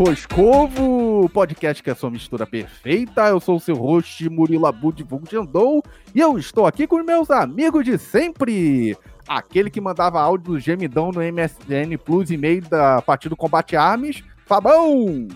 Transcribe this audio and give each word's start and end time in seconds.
Roscovo, 0.00 1.28
podcast 1.28 1.82
que 1.82 1.90
é 1.90 1.92
a 1.92 1.96
sua 1.96 2.10
mistura 2.10 2.46
perfeita. 2.46 3.28
Eu 3.28 3.38
sou 3.38 3.56
o 3.56 3.60
seu 3.60 3.76
host, 3.76 4.26
Murilo 4.30 4.64
Abud 4.64 5.06
Jandou, 5.30 5.82
e 6.14 6.20
eu 6.20 6.38
estou 6.38 6.66
aqui 6.66 6.86
com 6.86 7.04
meus 7.04 7.30
amigos 7.30 7.84
de 7.84 7.98
sempre. 7.98 8.96
Aquele 9.28 9.68
que 9.68 9.78
mandava 9.78 10.18
áudio 10.18 10.54
do 10.54 10.58
gemidão 10.58 11.12
no 11.12 11.20
MSN 11.20 11.98
Plus 12.02 12.30
e 12.30 12.38
meio 12.38 12.62
da 12.62 13.02
partida 13.02 13.34
do 13.34 13.36
Combate 13.36 13.76
Arms, 13.76 14.24
Fabão! 14.46 15.28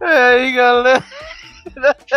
E 0.00 0.04
aí, 0.04 0.52
galera? 0.52 1.04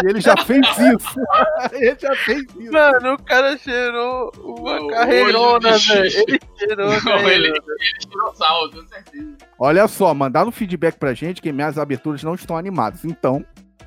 E 0.04 0.10
ele 0.10 0.22
já 0.22 0.36
fez 0.38 0.66
isso. 0.78 1.16
ele 1.74 1.98
já 2.00 2.16
fez 2.16 2.44
isso. 2.44 2.72
Mano, 2.72 3.14
o 3.14 3.24
cara 3.24 3.58
cheirou 3.58 4.32
uma 4.38 4.80
Não, 4.80 4.88
carreirona, 4.88 5.78
velho. 5.78 6.06
Ele 6.06 6.40
cheirou 6.58 6.90
Não, 7.06 7.30
ele, 7.30 7.48
ele 7.48 7.62
cheirou 8.02 8.36
sal, 8.36 8.70
com 8.72 8.88
certeza. 8.88 9.36
Olha 9.60 9.88
só, 9.88 10.14
mandaram 10.14 10.52
feedback 10.52 10.98
pra 10.98 11.14
gente 11.14 11.42
que 11.42 11.52
minhas 11.52 11.78
aberturas 11.78 12.24
não 12.24 12.36
estão 12.36 12.58
animadas. 12.58 13.06
Então, 13.06 13.46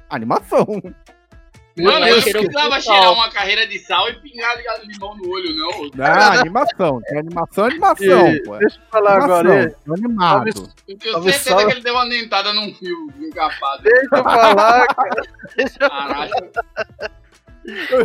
animação. 0.08 0.66
Mano, 1.78 2.06
eu 2.06 2.16
não 2.16 2.22
precisava 2.22 2.80
cheirar 2.80 3.12
uma 3.12 3.30
carreira 3.30 3.66
de 3.66 3.78
sal 3.78 4.08
e 4.08 4.14
pingar 4.14 4.56
limão 4.84 5.16
no 5.16 5.30
olho, 5.30 5.54
não. 5.56 6.04
Ah, 6.04 6.40
animação. 6.40 7.00
É 7.06 7.18
animação, 7.18 7.64
animação, 7.64 8.28
e, 8.28 8.42
pô. 8.42 8.56
Deixa 8.58 8.78
eu 8.78 8.82
falar 8.90 9.12
animação, 9.12 9.38
agora. 9.38 9.76
Tô 9.84 9.94
animado. 9.94 10.72
Eu 10.88 10.98
tenho 10.98 11.14
certeza 11.14 11.38
salve. 11.38 11.66
que 11.66 11.72
ele 11.72 11.80
deu 11.82 11.94
uma 11.94 12.08
dentada 12.08 12.52
num 12.52 12.74
fio 12.74 13.12
engapado. 13.18 13.82
Deixa 13.82 14.16
eu 14.16 14.24
falar, 14.24 14.86
cara. 14.86 15.22
Deixa 15.56 15.78
eu 15.80 15.88
falar. 15.88 16.28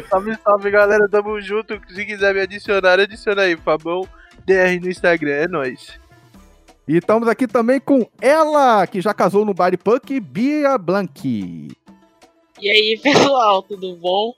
Salve, 0.09 0.37
salve, 0.43 0.71
galera. 0.71 1.09
Tamo 1.09 1.41
junto. 1.41 1.79
Se 1.89 2.05
quiser 2.05 2.33
me 2.33 2.41
adicionar, 2.41 2.99
adiciona 2.99 3.43
aí. 3.43 3.55
Fabão 3.55 4.07
DR 4.45 4.79
no 4.81 4.89
Instagram. 4.89 5.31
É 5.31 5.47
nóis. 5.47 5.99
E 6.87 6.97
estamos 6.97 7.29
aqui 7.29 7.47
também 7.47 7.79
com 7.79 8.05
ela, 8.19 8.85
que 8.85 8.99
já 8.99 9.13
casou 9.13 9.45
no 9.45 9.53
Body 9.53 9.77
Punk, 9.77 10.19
Bia 10.19 10.77
Blanqui. 10.77 11.69
E 12.61 12.69
aí, 12.69 12.99
pessoal, 13.01 13.61
tudo 13.63 13.95
bom? 13.97 14.33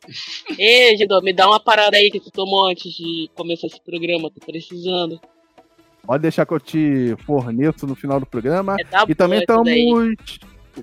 Ei, 0.57 0.95
Gidô, 0.97 1.21
me 1.21 1.33
dá 1.33 1.47
uma 1.47 1.59
parada 1.59 1.97
aí 1.97 2.09
que 2.09 2.19
tu 2.19 2.31
tomou 2.31 2.67
antes 2.67 2.91
de 2.93 3.29
começar 3.35 3.67
esse 3.67 3.81
programa, 3.81 4.31
tô 4.31 4.45
precisando. 4.45 5.19
Pode 6.05 6.21
deixar 6.21 6.45
que 6.45 6.53
eu 6.53 6.59
te 6.59 7.15
forneço 7.25 7.87
no 7.87 7.95
final 7.95 8.19
do 8.19 8.25
programa. 8.25 8.75
É, 8.79 8.83
tá 8.83 9.05
e 9.07 9.15
também 9.15 9.39
estamos. 9.39 10.39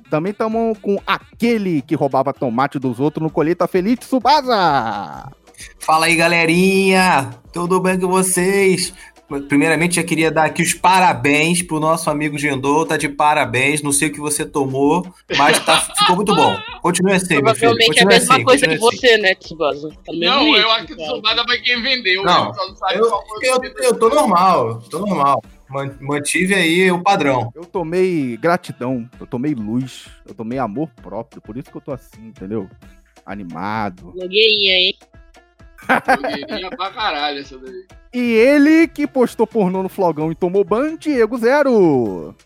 Também 0.08 0.32
estamos 0.32 0.78
com 0.78 0.98
aquele 1.06 1.82
que 1.82 1.94
roubava 1.94 2.32
tomate 2.32 2.78
dos 2.78 2.98
outros 2.98 3.22
no 3.22 3.30
Colheita 3.30 3.66
Feliz 3.66 3.98
Subasa! 4.02 5.30
Fala 5.78 6.06
aí, 6.06 6.16
galerinha! 6.16 7.30
Tudo 7.52 7.78
bem 7.78 8.00
com 8.00 8.08
vocês? 8.08 8.94
Primeiramente, 9.40 9.98
eu 9.98 10.04
queria 10.04 10.30
dar 10.30 10.44
aqui 10.44 10.62
os 10.62 10.74
parabéns 10.74 11.62
pro 11.62 11.80
nosso 11.80 12.10
amigo 12.10 12.38
Gendou, 12.38 12.84
tá 12.84 12.96
de 12.96 13.08
parabéns, 13.08 13.82
não 13.82 13.92
sei 13.92 14.08
o 14.08 14.12
que 14.12 14.20
você 14.20 14.44
tomou, 14.44 15.06
mas 15.36 15.58
tá, 15.64 15.80
ficou 15.80 16.16
muito 16.16 16.34
bom. 16.34 16.56
Continue 16.82 17.12
assim, 17.12 17.40
meu 17.40 17.54
filho. 17.54 17.70
Provavelmente 17.70 17.98
é 17.98 18.02
a 18.02 18.06
mesma 18.06 18.34
assim, 18.34 18.44
coisa 18.44 18.66
que 18.66 18.74
assim. 18.74 18.80
você, 18.80 19.18
né, 19.18 19.34
Tsubasa? 19.34 19.88
Tá 19.90 20.12
não, 20.12 20.56
eu 20.56 20.70
acho 20.72 20.86
que 20.86 20.94
o 20.94 20.96
Tsubasa 20.96 21.44
foi 21.44 21.58
quem 21.60 21.82
vendeu, 21.82 22.22
não, 22.24 22.46
né? 22.46 22.52
não 22.56 22.90
eu, 22.90 23.06
eu, 23.42 23.62
eu, 23.62 23.74
eu 23.84 23.98
tô 23.98 24.08
normal, 24.08 24.80
tô 24.90 24.98
normal. 25.00 25.42
Mantive 26.00 26.54
aí 26.54 26.90
o 26.90 27.02
padrão. 27.02 27.50
Eu 27.54 27.64
tomei 27.64 28.36
gratidão, 28.36 29.08
eu 29.18 29.26
tomei 29.26 29.54
luz, 29.54 30.06
eu 30.26 30.34
tomei 30.34 30.58
amor 30.58 30.90
próprio, 31.00 31.40
por 31.40 31.56
isso 31.56 31.70
que 31.70 31.76
eu 31.76 31.80
tô 31.80 31.92
assim, 31.92 32.26
entendeu? 32.26 32.68
Animado. 33.24 34.12
Blogueirinha, 34.12 34.74
hein? 34.74 34.98
Blogueirinha 35.86 36.70
pra 36.70 36.90
caralho 36.90 37.40
essa 37.40 37.58
daí. 37.58 37.86
E 38.12 38.20
ele 38.20 38.86
que 38.88 39.06
postou 39.06 39.46
pornô 39.46 39.82
no 39.82 39.88
flogão 39.88 40.30
e 40.30 40.34
tomou 40.34 40.64
ban, 40.64 40.96
Diego 40.96 41.38
Zero. 41.38 42.36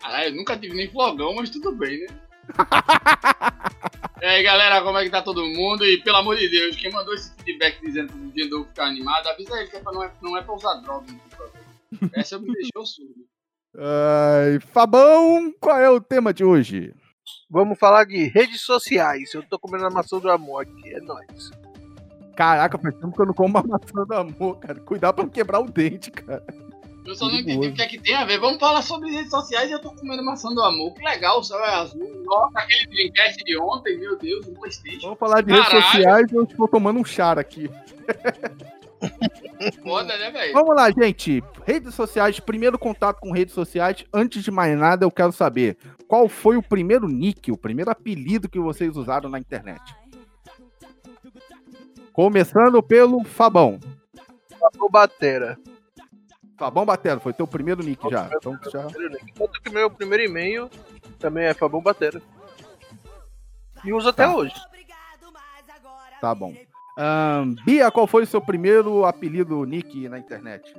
Caralho, 0.00 0.30
eu 0.30 0.36
nunca 0.36 0.58
tive 0.58 0.74
nem 0.74 0.90
flogão, 0.90 1.34
mas 1.34 1.50
tudo 1.50 1.72
bem, 1.72 2.00
né? 2.00 2.06
e 4.20 4.24
aí, 4.24 4.42
galera, 4.42 4.82
como 4.82 4.98
é 4.98 5.04
que 5.04 5.10
tá 5.10 5.22
todo 5.22 5.46
mundo? 5.46 5.84
E 5.86 6.02
pelo 6.02 6.16
amor 6.16 6.36
de 6.36 6.48
Deus, 6.48 6.76
quem 6.76 6.90
mandou 6.90 7.14
esse 7.14 7.32
feedback 7.44 7.80
dizendo 7.80 8.12
que 8.12 8.18
o 8.18 8.32
Diego 8.32 8.64
ficar 8.64 8.86
animado, 8.86 9.28
avisa 9.28 9.56
ele 9.58 9.70
que 9.70 9.76
é 9.76 9.80
pra, 9.80 9.92
não, 9.92 10.02
é, 10.02 10.10
não 10.20 10.36
é 10.36 10.42
pra 10.42 10.54
usar 10.54 10.74
droga. 10.80 11.06
Essa 12.14 12.38
me 12.38 12.52
deixou 12.52 12.84
surdo. 12.84 13.26
Ai, 13.76 14.60
Fabão, 14.60 15.52
qual 15.58 15.78
é 15.78 15.88
o 15.88 16.00
tema 16.00 16.34
de 16.34 16.44
hoje? 16.44 16.92
Vamos 17.48 17.78
falar 17.78 18.04
de 18.04 18.24
redes 18.28 18.60
sociais. 18.62 19.32
Eu 19.32 19.42
tô 19.42 19.58
comendo 19.58 19.86
a 19.86 19.90
maçã 19.90 20.18
do 20.18 20.30
amor 20.30 20.62
aqui, 20.62 20.94
é 20.94 21.00
nóis. 21.00 21.50
Caraca, 22.34 22.78
faz 22.78 22.94
tempo 22.94 23.14
que 23.14 23.20
eu 23.20 23.26
não 23.26 23.34
como 23.34 23.48
uma 23.48 23.62
maçã 23.62 24.04
do 24.06 24.14
amor, 24.14 24.58
cara. 24.58 24.80
Cuidado 24.80 25.14
pra 25.14 25.24
não 25.24 25.30
quebrar 25.30 25.60
o 25.60 25.70
dente, 25.70 26.10
cara. 26.10 26.42
Eu 27.04 27.16
só 27.16 27.28
não 27.28 27.34
entendi 27.34 27.66
o 27.66 27.74
que 27.74 27.82
é 27.82 27.88
que 27.88 27.98
tem 27.98 28.14
a 28.14 28.24
ver. 28.24 28.38
Vamos 28.38 28.60
falar 28.60 28.80
sobre 28.80 29.10
redes 29.10 29.30
sociais 29.30 29.68
e 29.68 29.72
eu 29.72 29.80
tô 29.80 29.90
comendo 29.90 30.24
maçã 30.24 30.50
do 30.50 30.62
amor. 30.62 30.94
Que 30.94 31.02
legal, 31.02 31.40
o 31.40 31.42
céu 31.42 31.58
é 31.58 31.74
azul. 31.74 32.22
Nossa, 32.24 32.60
aquele 32.60 32.86
Dreamcast 32.86 33.44
de 33.44 33.58
ontem, 33.58 33.98
meu 33.98 34.16
Deus, 34.16 34.46
um 34.46 34.54
Playstation. 34.54 35.00
Vamos 35.02 35.18
falar 35.18 35.40
de 35.40 35.48
Caralho. 35.48 35.70
redes 35.70 35.86
sociais 35.86 36.32
e 36.32 36.36
eu 36.36 36.44
estou 36.44 36.68
tomando 36.68 37.00
um 37.00 37.04
char 37.04 37.38
aqui. 37.38 37.68
Foda, 39.82 40.16
né, 40.16 40.30
velho? 40.30 40.52
Vamos 40.52 40.76
lá, 40.76 40.90
gente. 40.90 41.42
Redes 41.66 41.94
sociais, 41.94 42.38
primeiro 42.38 42.78
contato 42.78 43.18
com 43.18 43.32
redes 43.32 43.54
sociais. 43.54 44.04
Antes 44.12 44.44
de 44.44 44.50
mais 44.52 44.78
nada, 44.78 45.04
eu 45.04 45.10
quero 45.10 45.32
saber 45.32 45.76
qual 46.06 46.28
foi 46.28 46.56
o 46.56 46.62
primeiro 46.62 47.08
nick, 47.08 47.50
o 47.50 47.56
primeiro 47.56 47.90
apelido 47.90 48.48
que 48.48 48.60
vocês 48.60 48.96
usaram 48.96 49.28
na 49.28 49.40
internet. 49.40 49.82
Começando 52.12 52.82
pelo 52.82 53.24
Fabão. 53.24 53.80
Fabão 54.58 54.88
Batera. 54.90 55.58
Fabão 56.58 56.84
Batera, 56.84 57.18
foi 57.18 57.32
teu 57.32 57.46
primeiro 57.46 57.82
nick 57.82 58.08
já. 58.10 58.30
Então, 58.36 58.58
já... 58.70 58.86
Tanto 59.34 59.60
que 59.62 59.70
meu 59.70 59.90
primeiro 59.90 60.24
e-mail 60.24 60.70
também 61.18 61.46
é 61.46 61.54
Fabão 61.54 61.82
Batera. 61.82 62.20
E 63.84 63.92
uso 63.92 64.08
até 64.10 64.24
tá. 64.24 64.36
hoje. 64.36 64.54
Tá 66.20 66.34
bom. 66.34 66.54
Um, 66.98 67.54
Bia, 67.64 67.90
qual 67.90 68.06
foi 68.06 68.22
o 68.22 68.26
seu 68.26 68.40
primeiro 68.40 69.04
apelido 69.04 69.64
nick 69.64 70.08
na 70.08 70.18
internet? 70.18 70.72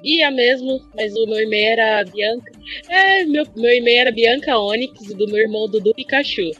Bia 0.00 0.30
mesmo, 0.30 0.80
mas 0.94 1.12
o 1.14 1.26
meu 1.26 1.42
e-mail 1.42 1.72
era 1.72 2.04
Bianca. 2.04 2.52
É, 2.88 3.24
meu, 3.24 3.44
meu 3.56 3.72
e-mail 3.72 4.00
era 4.00 4.12
Bianca 4.12 4.56
Onyx, 4.56 5.12
do 5.12 5.26
meu 5.26 5.38
irmão 5.38 5.68
Dudu 5.68 5.92
Pikachu. 5.94 6.52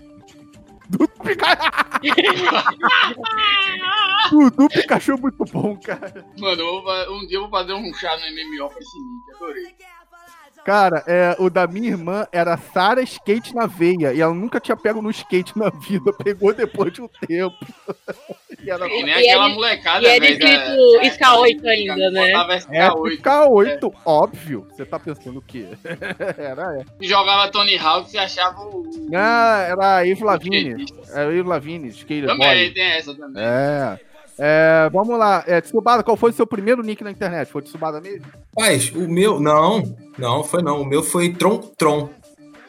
Dudu 0.89 1.09
Pikachu. 1.23 1.63
Dudu 4.31 4.69
Pikachu 4.69 5.13
é 5.13 5.17
muito 5.17 5.45
bom, 5.47 5.77
cara. 5.79 6.25
Mano, 6.39 6.63
um 7.13 7.27
dia 7.27 7.37
eu 7.37 7.43
vou 7.43 7.51
fazer 7.51 7.75
um 7.75 7.93
chá 7.95 8.17
no 8.17 8.23
MMO 8.23 8.69
pra 8.69 8.79
esse 8.79 8.99
nick, 8.99 9.31
adorei. 9.37 9.75
Cara, 10.69 11.03
é, 11.07 11.35
o 11.39 11.49
da 11.49 11.67
minha 11.67 11.89
irmã 11.89 12.27
era 12.31 12.59
Sara 12.59 13.01
Skate 13.01 13.55
na 13.55 13.65
veia. 13.65 14.13
E 14.13 14.21
ela 14.21 14.35
nunca 14.35 14.61
tinha 14.61 14.77
pego 14.77 15.01
no 15.01 15.11
skate 15.11 15.57
na 15.57 15.71
vida. 15.71 16.13
Pegou 16.23 16.53
depois 16.53 16.93
de 16.93 17.01
um 17.01 17.09
tempo. 17.27 17.57
e 18.63 18.71
era 18.71 18.87
e 18.87 19.03
nem 19.03 19.15
aquela 19.15 19.47
ele, 19.47 19.55
molecada, 19.55 20.01
velho. 20.03 20.23
E 20.23 20.27
ele 20.27 20.35
escrito 20.35 21.01
é, 21.01 21.09
SK8 21.09 21.67
ainda, 21.67 22.11
né? 22.11 22.33
É, 22.33 22.87
SK8, 22.91 23.83
é. 23.83 23.97
óbvio. 24.05 24.67
Você 24.71 24.85
tá 24.85 24.99
pensando 24.99 25.39
o 25.39 25.43
quê? 25.43 25.69
era, 26.37 26.81
é. 26.83 26.85
Jogava 27.01 27.51
Tony 27.51 27.79
Hawk 27.79 28.15
e 28.15 28.19
achava 28.19 28.61
o... 28.61 28.85
Ah, 29.15 29.67
era 29.71 30.03
Yves 30.03 30.21
Lavigne. 30.21 30.85
Era 31.11 31.33
Yves 31.33 31.47
Lavigne, 31.47 31.89
Skater 31.89 32.27
Também, 32.27 32.47
boy. 32.47 32.75
tem 32.75 32.85
essa 32.85 33.15
também. 33.15 33.43
É... 33.43 33.99
É, 34.39 34.89
vamos 34.93 35.19
lá. 35.19 35.43
É, 35.47 35.61
Tsubada, 35.61 36.03
qual 36.03 36.17
foi 36.17 36.31
o 36.31 36.35
seu 36.35 36.47
primeiro 36.47 36.83
nick 36.83 37.03
na 37.03 37.11
internet? 37.11 37.51
Foi 37.51 37.63
Tsubada 37.63 38.01
mesmo? 38.01 38.27
Mas, 38.57 38.91
o 38.91 39.09
meu. 39.09 39.41
Não, 39.41 39.83
não, 40.17 40.45
foi 40.45 40.63
não. 40.63 40.83
O 40.83 40.87
meu 40.87 41.03
foi 41.03 41.31
Tron 41.31 41.59
Tron. 41.77 42.09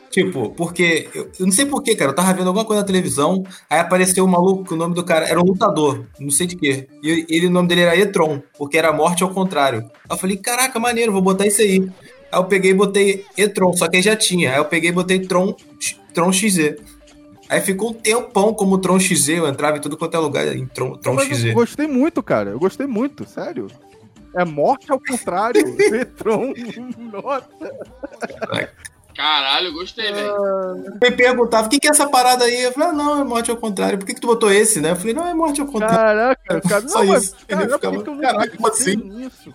Tipo, 0.10 0.50
porque. 0.50 1.08
Eu, 1.14 1.30
eu 1.40 1.46
não 1.46 1.52
sei 1.52 1.66
porquê, 1.66 1.96
cara. 1.96 2.12
Eu 2.12 2.16
tava 2.16 2.34
vendo 2.34 2.48
alguma 2.48 2.66
coisa 2.66 2.82
na 2.82 2.88
televisão, 2.88 3.44
aí 3.70 3.80
apareceu 3.80 4.26
um 4.26 4.28
maluco 4.28 4.64
que 4.66 4.74
o 4.74 4.78
nome 4.78 4.96
do 4.96 5.04
cara 5.04 5.28
era 5.28 5.40
um 5.40 5.46
lutador, 5.46 6.06
não 6.20 6.32
sei 6.32 6.48
de 6.48 6.56
quê. 6.56 6.88
E 7.04 7.26
ele, 7.30 7.48
o 7.48 7.52
nome 7.52 7.68
dele 7.68 7.82
era 7.82 7.96
Etron, 7.96 8.42
porque 8.58 8.78
era 8.78 8.92
morte 8.92 9.24
ao 9.24 9.30
contrário. 9.30 9.80
Aí 9.82 10.16
eu 10.16 10.18
falei, 10.18 10.38
caraca, 10.38 10.80
maneiro, 10.80 11.12
vou 11.12 11.22
botar 11.22 11.46
isso 11.46 11.62
aí. 11.62 11.88
Aí 12.32 12.40
eu 12.40 12.46
peguei 12.46 12.72
e 12.72 12.76
botei 12.76 13.26
Etron, 13.38 13.74
só 13.74 13.88
que 13.88 13.98
aí 13.98 14.02
já 14.02 14.16
tinha. 14.16 14.52
Aí 14.52 14.58
eu 14.58 14.66
peguei 14.66 14.90
e 14.90 14.94
botei 14.94 15.20
Tron, 15.20 15.56
Tron 16.14 16.32
XZ. 16.32 16.76
Aí 17.50 17.60
ficou 17.62 17.90
um 17.90 17.94
tempão 17.94 18.54
como 18.54 18.78
Tron 18.78 19.00
XZ, 19.00 19.30
eu 19.30 19.48
entrava 19.48 19.78
em 19.78 19.82
tudo 19.82 19.98
quanto 19.98 20.16
é 20.16 20.20
lugar 20.20 20.48
em 20.56 20.68
Tron, 20.68 20.96
Tron 20.98 21.20
XZ. 21.20 21.46
Eu 21.46 21.54
gostei 21.56 21.88
muito, 21.88 22.22
cara. 22.22 22.52
Eu 22.52 22.60
gostei 22.60 22.86
muito, 22.86 23.28
sério. 23.28 23.68
É 24.36 24.46
morte 24.46 24.92
ao 24.92 25.00
contrário. 25.00 25.62
Tron. 26.16 26.54
Nossa. 27.12 27.50
Caralho, 29.16 29.74
gostei, 29.74 30.14
velho. 30.14 30.34
Me 31.02 31.12
perguntava, 31.12 31.68
o 31.68 31.70
que, 31.70 31.80
que 31.80 31.88
é 31.88 31.92
essa 31.92 32.08
parada 32.08 32.46
aí? 32.46 32.62
Eu 32.62 32.72
falei, 32.72 32.90
ah, 32.90 32.94
não, 32.94 33.20
é 33.20 33.24
morte 33.24 33.50
ao 33.50 33.58
contrário. 33.58 33.98
Por 33.98 34.06
que, 34.06 34.14
que 34.14 34.22
tu 34.22 34.28
botou 34.28 34.52
esse, 34.52 34.80
né? 34.80 34.92
Eu 34.92 34.96
falei, 34.96 35.14
não, 35.14 35.28
é 35.28 35.34
morte 35.34 35.60
ao 35.60 35.68
contrário. 35.68 35.98
Caraca, 35.98 36.62
cara, 36.62 36.82
não, 36.88 37.06
mas, 37.06 37.36
Ele 37.48 37.68
ficava, 37.68 38.04
caraca, 38.22 38.56
como 38.56 38.68
assim? 38.68 39.26
Isso? 39.26 39.54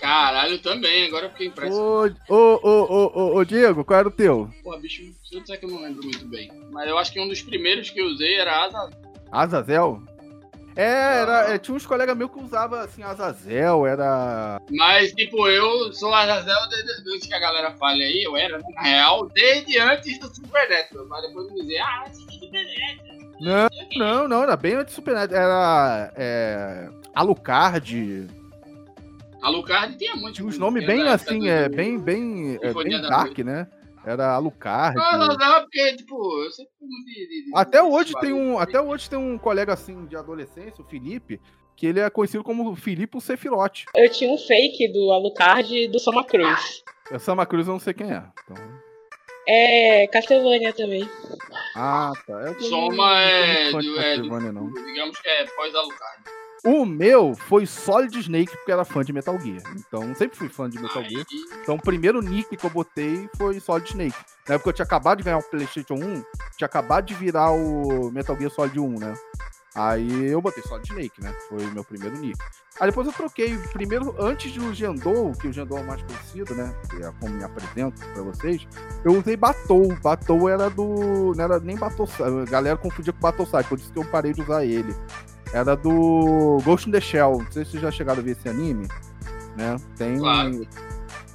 Caralho, 0.00 0.58
também, 0.60 1.06
agora 1.06 1.26
eu 1.26 1.30
fiquei 1.30 1.48
impressionado. 1.48 2.16
Ô, 2.26 2.34
ô, 2.34 2.60
ô, 2.62 3.12
ô, 3.14 3.36
ô, 3.36 3.44
Diego, 3.44 3.84
qual 3.84 4.00
era 4.00 4.08
o 4.08 4.12
teu? 4.12 4.50
Pô, 4.62 4.76
bicho, 4.78 5.02
se 5.22 5.34
eu 5.34 5.40
disser 5.40 5.60
que 5.60 5.66
eu 5.66 5.70
não 5.70 5.82
lembro 5.82 6.02
muito 6.02 6.26
bem. 6.26 6.50
Mas 6.70 6.88
eu 6.88 6.96
acho 6.96 7.12
que 7.12 7.20
um 7.20 7.28
dos 7.28 7.42
primeiros 7.42 7.90
que 7.90 8.00
eu 8.00 8.06
usei 8.06 8.36
era 8.36 8.64
Azazel. 8.64 9.00
Azazel? 9.30 10.02
É, 10.74 11.20
era, 11.20 11.54
é, 11.54 11.58
tinha 11.58 11.76
uns 11.76 11.84
colegas 11.84 12.16
meus 12.16 12.30
que 12.30 12.40
usavam 12.40 12.80
assim, 12.80 13.02
Azazel, 13.02 13.86
era. 13.86 14.58
Mas, 14.70 15.12
tipo, 15.12 15.46
eu 15.48 15.92
sou 15.92 16.14
Azazel 16.14 16.68
desde 16.70 17.14
antes 17.14 17.26
que 17.26 17.34
a 17.34 17.40
galera 17.40 17.72
fale 17.72 18.02
aí, 18.02 18.22
eu 18.22 18.34
era, 18.36 18.58
na 18.58 18.82
real, 18.82 19.28
desde 19.28 19.78
antes 19.78 20.18
do 20.18 20.34
Supernatural. 20.34 21.06
Mas 21.08 21.26
depois 21.26 21.52
me 21.52 21.60
dizer, 21.60 21.78
ah, 21.78 22.04
esse 22.10 22.22
aqui 22.22 22.36
é 22.36 22.38
Supernatural. 22.38 23.20
Não, 23.40 23.68
não, 23.96 24.28
não, 24.28 24.42
era 24.44 24.56
bem 24.56 24.74
antes 24.74 24.94
do 24.94 24.96
Supernatural. 24.96 25.42
Era. 25.42 26.12
É, 26.16 26.88
Alucard. 27.14 28.39
Alucard 29.42 29.96
tinha 29.96 30.14
muito. 30.16 30.34
Tinha 30.34 30.46
uns 30.46 30.58
nomes 30.58 30.86
bem 30.86 31.08
assim, 31.08 31.48
é, 31.48 31.68
bem, 31.68 31.98
bem, 31.98 32.58
é, 32.62 32.72
bem 32.72 33.00
dark, 33.02 33.38
né? 33.38 33.66
Era 34.04 34.32
Alucard. 34.32 34.96
Não, 34.96 35.18
não, 35.18 35.36
não, 35.36 35.60
porque, 35.62 35.96
tipo, 35.96 36.14
eu 36.44 36.50
sempre 36.50 36.72
fui 36.78 36.88
muito 36.88 37.06
de, 37.06 37.12
de, 37.14 37.44
de 37.44 37.50
Até 37.54 37.82
hoje 37.82 38.14
tem 38.20 38.32
um, 38.32 38.58
até 38.58 38.80
hoje 38.80 39.10
tem 39.10 39.18
um 39.18 39.36
colega 39.36 39.74
assim 39.74 40.06
de 40.06 40.16
adolescência, 40.16 40.82
o 40.82 40.88
Felipe, 40.88 41.38
que 41.76 41.86
ele 41.86 42.00
é 42.00 42.08
conhecido 42.08 42.42
como 42.42 42.74
Filipe 42.74 43.18
o 43.18 43.20
Sephiroth. 43.20 43.84
Eu 43.94 44.10
tinha 44.10 44.30
um 44.30 44.38
fake 44.38 44.90
do 44.92 45.12
Alucard 45.12 45.74
e 45.76 45.86
do 45.88 45.98
Soma 45.98 46.24
Cruz. 46.24 46.82
O 47.12 47.18
Sama 47.18 47.44
Cruz 47.44 47.66
eu 47.66 47.74
não 47.74 47.80
sei 47.80 47.92
quem 47.92 48.10
é. 48.10 48.22
Então... 48.44 48.56
É, 49.46 50.06
Castlevania 50.06 50.72
também. 50.72 51.08
Ah, 51.74 52.12
tá. 52.26 52.32
Eu 52.34 52.52
não- 52.54 52.60
Soma 52.60 52.96
não 52.96 53.10
é, 53.16 53.70
de 53.70 53.76
é 53.76 53.82
do- 53.82 53.94
Castlevania, 53.96 54.52
não. 54.52 54.72
digamos 54.72 55.18
que 55.18 55.28
é 55.28 55.44
pós-Alucard. 55.44 56.22
O 56.64 56.84
meu 56.84 57.34
foi 57.34 57.64
Solid 57.64 58.18
Snake, 58.18 58.54
porque 58.56 58.72
era 58.72 58.84
fã 58.84 59.02
de 59.02 59.12
Metal 59.12 59.38
Gear. 59.40 59.62
Então, 59.76 60.14
sempre 60.14 60.36
fui 60.36 60.48
fã 60.48 60.68
de 60.68 60.80
Metal 60.80 61.02
Gear. 61.04 61.24
Então, 61.62 61.76
o 61.76 61.82
primeiro 61.82 62.20
nick 62.20 62.54
que 62.54 62.66
eu 62.66 62.70
botei 62.70 63.28
foi 63.36 63.58
Solid 63.60 63.88
Snake. 63.88 64.16
Na 64.46 64.56
época 64.56 64.70
eu 64.70 64.74
tinha 64.74 64.84
acabado 64.84 65.18
de 65.18 65.24
ganhar 65.24 65.38
o 65.38 65.42
PlayStation 65.42 65.94
1, 65.94 65.98
tinha 66.56 66.66
acabado 66.66 67.06
de 67.06 67.14
virar 67.14 67.50
o 67.50 68.10
Metal 68.10 68.36
Gear 68.36 68.50
Solid 68.50 68.78
1, 68.78 68.98
né? 68.98 69.14
Aí 69.74 70.26
eu 70.26 70.42
botei 70.42 70.62
Solid 70.62 70.86
Snake, 70.86 71.22
né? 71.22 71.32
Foi 71.48 71.64
o 71.64 71.72
meu 71.72 71.84
primeiro 71.84 72.18
nick. 72.18 72.38
Aí 72.78 72.88
depois 72.88 73.06
eu 73.06 73.12
troquei, 73.12 73.56
primeiro, 73.72 74.14
antes 74.18 74.52
do 74.52 74.72
Gendou, 74.72 75.32
que 75.32 75.48
o 75.48 75.52
Gendou 75.52 75.78
é 75.78 75.82
o 75.82 75.86
mais 75.86 76.02
conhecido, 76.02 76.54
né? 76.54 76.74
Que 76.88 77.02
é 77.02 77.12
como 77.20 77.34
me 77.34 77.44
apresento 77.44 78.00
pra 78.14 78.22
vocês, 78.22 78.66
eu 79.04 79.12
usei 79.12 79.36
Batou. 79.36 79.94
Batou 80.02 80.48
era 80.48 80.70
do. 80.70 81.34
Não 81.34 81.44
era 81.44 81.60
nem 81.60 81.76
Batou. 81.76 82.08
A 82.18 82.50
galera 82.50 82.76
confundia 82.78 83.12
com 83.12 83.20
Batou 83.20 83.46
por 83.46 83.78
isso 83.78 83.92
que 83.92 83.98
eu 83.98 84.04
parei 84.06 84.32
de 84.32 84.40
usar 84.40 84.64
ele. 84.64 84.94
Era 85.52 85.76
do 85.76 86.58
Ghost 86.64 86.88
in 86.88 86.92
the 86.92 87.00
Shell. 87.00 87.38
Não 87.38 87.52
sei 87.52 87.64
se 87.64 87.72
vocês 87.72 87.82
já 87.82 87.90
chegaram 87.90 88.20
a 88.20 88.22
ver 88.22 88.32
esse 88.32 88.48
anime, 88.48 88.88
né? 89.56 89.76
Tem. 89.96 90.18
Claro. 90.18 90.66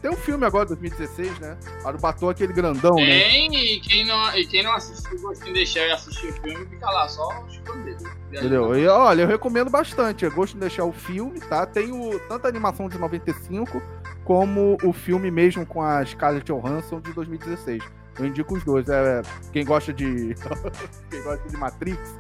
Tem 0.02 0.12
um 0.12 0.18
filme 0.18 0.46
agora, 0.46 0.68
2016, 0.68 1.40
né? 1.40 1.58
Era 1.84 1.98
o 1.98 2.00
Batou 2.00 2.30
aquele 2.30 2.54
grandão, 2.54 2.96
né? 2.96 3.06
Tem, 3.06 3.56
e 3.56 3.80
quem 3.80 4.06
não, 4.06 4.38
e 4.38 4.46
quem 4.46 4.62
não 4.62 4.74
assistiu 4.74 5.20
Ghost 5.20 5.50
in 5.50 5.54
the 5.54 5.66
Shell 5.66 5.88
e 5.88 5.92
assistiu 5.92 6.30
o 6.30 6.34
filme, 6.34 6.66
fica 6.68 6.86
lá 6.92 7.08
só 7.08 7.44
chupando 7.50 7.80
o 7.80 7.84
dedo. 7.84 8.06
Entendeu? 8.32 8.78
E 8.78 8.88
olha, 8.88 9.24
eu 9.24 9.28
recomendo 9.28 9.70
bastante. 9.72 10.24
Eu 10.24 10.32
gosto 10.32 10.54
de 10.54 10.60
deixar 10.60 10.86
o 10.86 10.92
filme, 10.92 11.40
tá? 11.40 11.66
Tem 11.66 11.92
o, 11.92 12.20
tanto 12.28 12.46
a 12.46 12.50
animação 12.50 12.88
de 12.88 13.00
95 13.00 13.82
como 14.24 14.78
o 14.84 14.94
filme 14.94 15.32
mesmo 15.32 15.66
com 15.66 15.82
a 15.82 16.06
Scarlett 16.06 16.46
Johansson 16.52 17.02
de 17.02 17.12
2016. 17.12 17.84
Eu 18.20 18.26
indico 18.26 18.56
os 18.56 18.64
dois. 18.64 18.88
É, 18.88 19.22
quem 19.52 19.66
gosta 19.66 19.92
de. 19.92 20.36
quem 21.10 21.24
gosta 21.24 21.50
de 21.50 21.58
Matrix, 21.58 22.16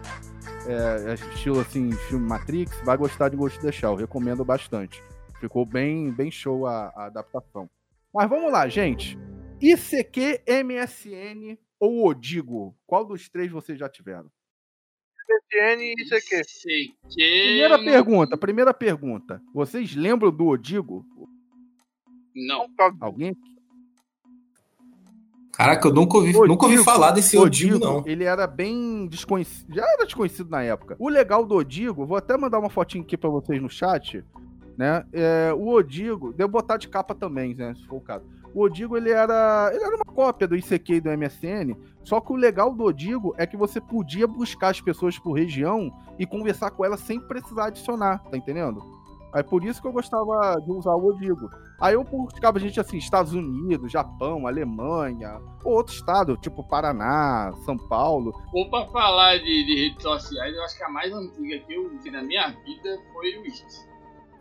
é, 0.67 1.11
é 1.11 1.13
estilo 1.13 1.59
assim, 1.59 1.91
filme 1.91 2.27
Matrix, 2.27 2.79
vai 2.81 2.97
gostar 2.97 3.29
de 3.29 3.37
Ghost 3.37 3.59
in 3.59 3.61
the 3.61 3.71
Shell. 3.71 3.95
Recomendo 3.95 4.43
bastante. 4.43 5.01
Ficou 5.39 5.65
bem, 5.65 6.11
bem 6.11 6.31
show 6.31 6.65
a, 6.65 6.91
a 6.95 7.05
adaptação. 7.05 7.69
Mas 8.13 8.29
vamos 8.29 8.51
lá, 8.51 8.67
gente. 8.67 9.17
ICQ, 9.61 10.41
MSN 10.47 11.57
ou 11.79 12.05
Odigo? 12.05 12.75
Qual 12.85 13.05
dos 13.05 13.29
três 13.29 13.51
vocês 13.51 13.77
já 13.77 13.89
tiveram? 13.89 14.29
PSN 15.27 15.81
e. 15.81 16.05
Sei 16.05 16.21
que... 16.21 16.93
Primeira 17.13 17.79
pergunta, 17.79 18.37
primeira 18.37 18.73
pergunta. 18.73 19.41
Vocês 19.53 19.95
lembram 19.95 20.31
do 20.31 20.47
Odigo? 20.47 21.05
Não. 22.35 22.67
Alguém? 22.99 23.35
Caraca, 25.57 25.87
eu 25.87 25.93
nunca 25.93 26.17
ouvi, 26.17 26.33
nunca 26.33 26.65
ouvi 26.65 26.83
falar 26.83 27.11
desse 27.11 27.37
Odigo, 27.37 27.79
não. 27.79 28.03
Ele 28.05 28.23
era 28.25 28.45
bem 28.45 29.07
desconhecido. 29.07 29.73
Já 29.73 29.83
era 29.83 30.05
desconhecido 30.05 30.49
na 30.49 30.61
época. 30.61 30.95
O 30.99 31.07
legal 31.07 31.45
do 31.45 31.55
Odigo, 31.55 32.05
vou 32.05 32.17
até 32.17 32.37
mandar 32.37 32.59
uma 32.59 32.69
fotinha 32.69 33.03
aqui 33.03 33.15
pra 33.15 33.29
vocês 33.29 33.61
no 33.61 33.69
chat, 33.69 34.23
né? 34.77 35.05
É, 35.13 35.53
o 35.53 35.69
Odigo, 35.69 36.33
devo 36.33 36.51
botar 36.51 36.77
de 36.77 36.89
capa 36.89 37.15
também, 37.15 37.55
né? 37.55 37.73
Se 37.75 37.85
for 37.85 37.97
o 37.97 38.01
caso. 38.01 38.25
O 38.53 38.63
Odigo, 38.63 38.95
ele 38.95 39.09
era, 39.09 39.69
ele 39.73 39.83
era 39.83 39.95
uma 39.95 40.05
cópia 40.05 40.47
do 40.47 40.55
ICQ 40.55 40.93
e 40.93 41.01
do 41.01 41.09
MSN, 41.09 41.75
só 42.03 42.21
que 42.21 42.31
o 42.31 42.35
legal 42.35 42.73
do 42.73 42.85
Odigo 42.85 43.33
é 43.37 43.45
que 43.45 43.57
você 43.57 43.81
podia 43.81 44.25
buscar 44.25 44.69
as 44.69 44.79
pessoas 44.79 45.19
por 45.19 45.33
região 45.33 45.91
e 46.17 46.25
conversar 46.25 46.71
com 46.71 46.85
elas 46.85 47.01
sem 47.01 47.19
precisar 47.19 47.65
adicionar, 47.65 48.19
tá 48.19 48.37
entendendo? 48.37 48.81
Aí 49.35 49.43
por 49.43 49.65
isso 49.65 49.81
que 49.81 49.87
eu 49.87 49.91
gostava 49.91 50.55
de 50.61 50.71
usar 50.71 50.95
o 50.95 51.07
Odigo. 51.07 51.49
Aí 51.81 51.93
eu 51.93 52.05
buscava 52.05 52.57
gente 52.57 52.79
assim, 52.79 52.97
Estados 52.97 53.33
Unidos, 53.33 53.91
Japão, 53.91 54.47
Alemanha, 54.47 55.41
ou 55.61 55.73
outro 55.73 55.93
estado, 55.93 56.37
tipo 56.37 56.63
Paraná, 56.63 57.51
São 57.65 57.77
Paulo. 57.77 58.31
Ou 58.53 58.69
pra 58.69 58.85
falar 58.87 59.37
de, 59.39 59.43
de 59.65 59.75
redes 59.89 60.01
sociais, 60.01 60.55
eu 60.55 60.63
acho 60.63 60.77
que 60.77 60.83
a 60.85 60.89
mais 60.89 61.11
antiga 61.13 61.59
que 61.59 61.73
eu 61.73 61.91
vi 62.01 62.09
na 62.11 62.23
minha 62.23 62.47
vida 62.65 62.97
foi 63.11 63.35
o 63.37 63.45
IRC. 63.45 63.65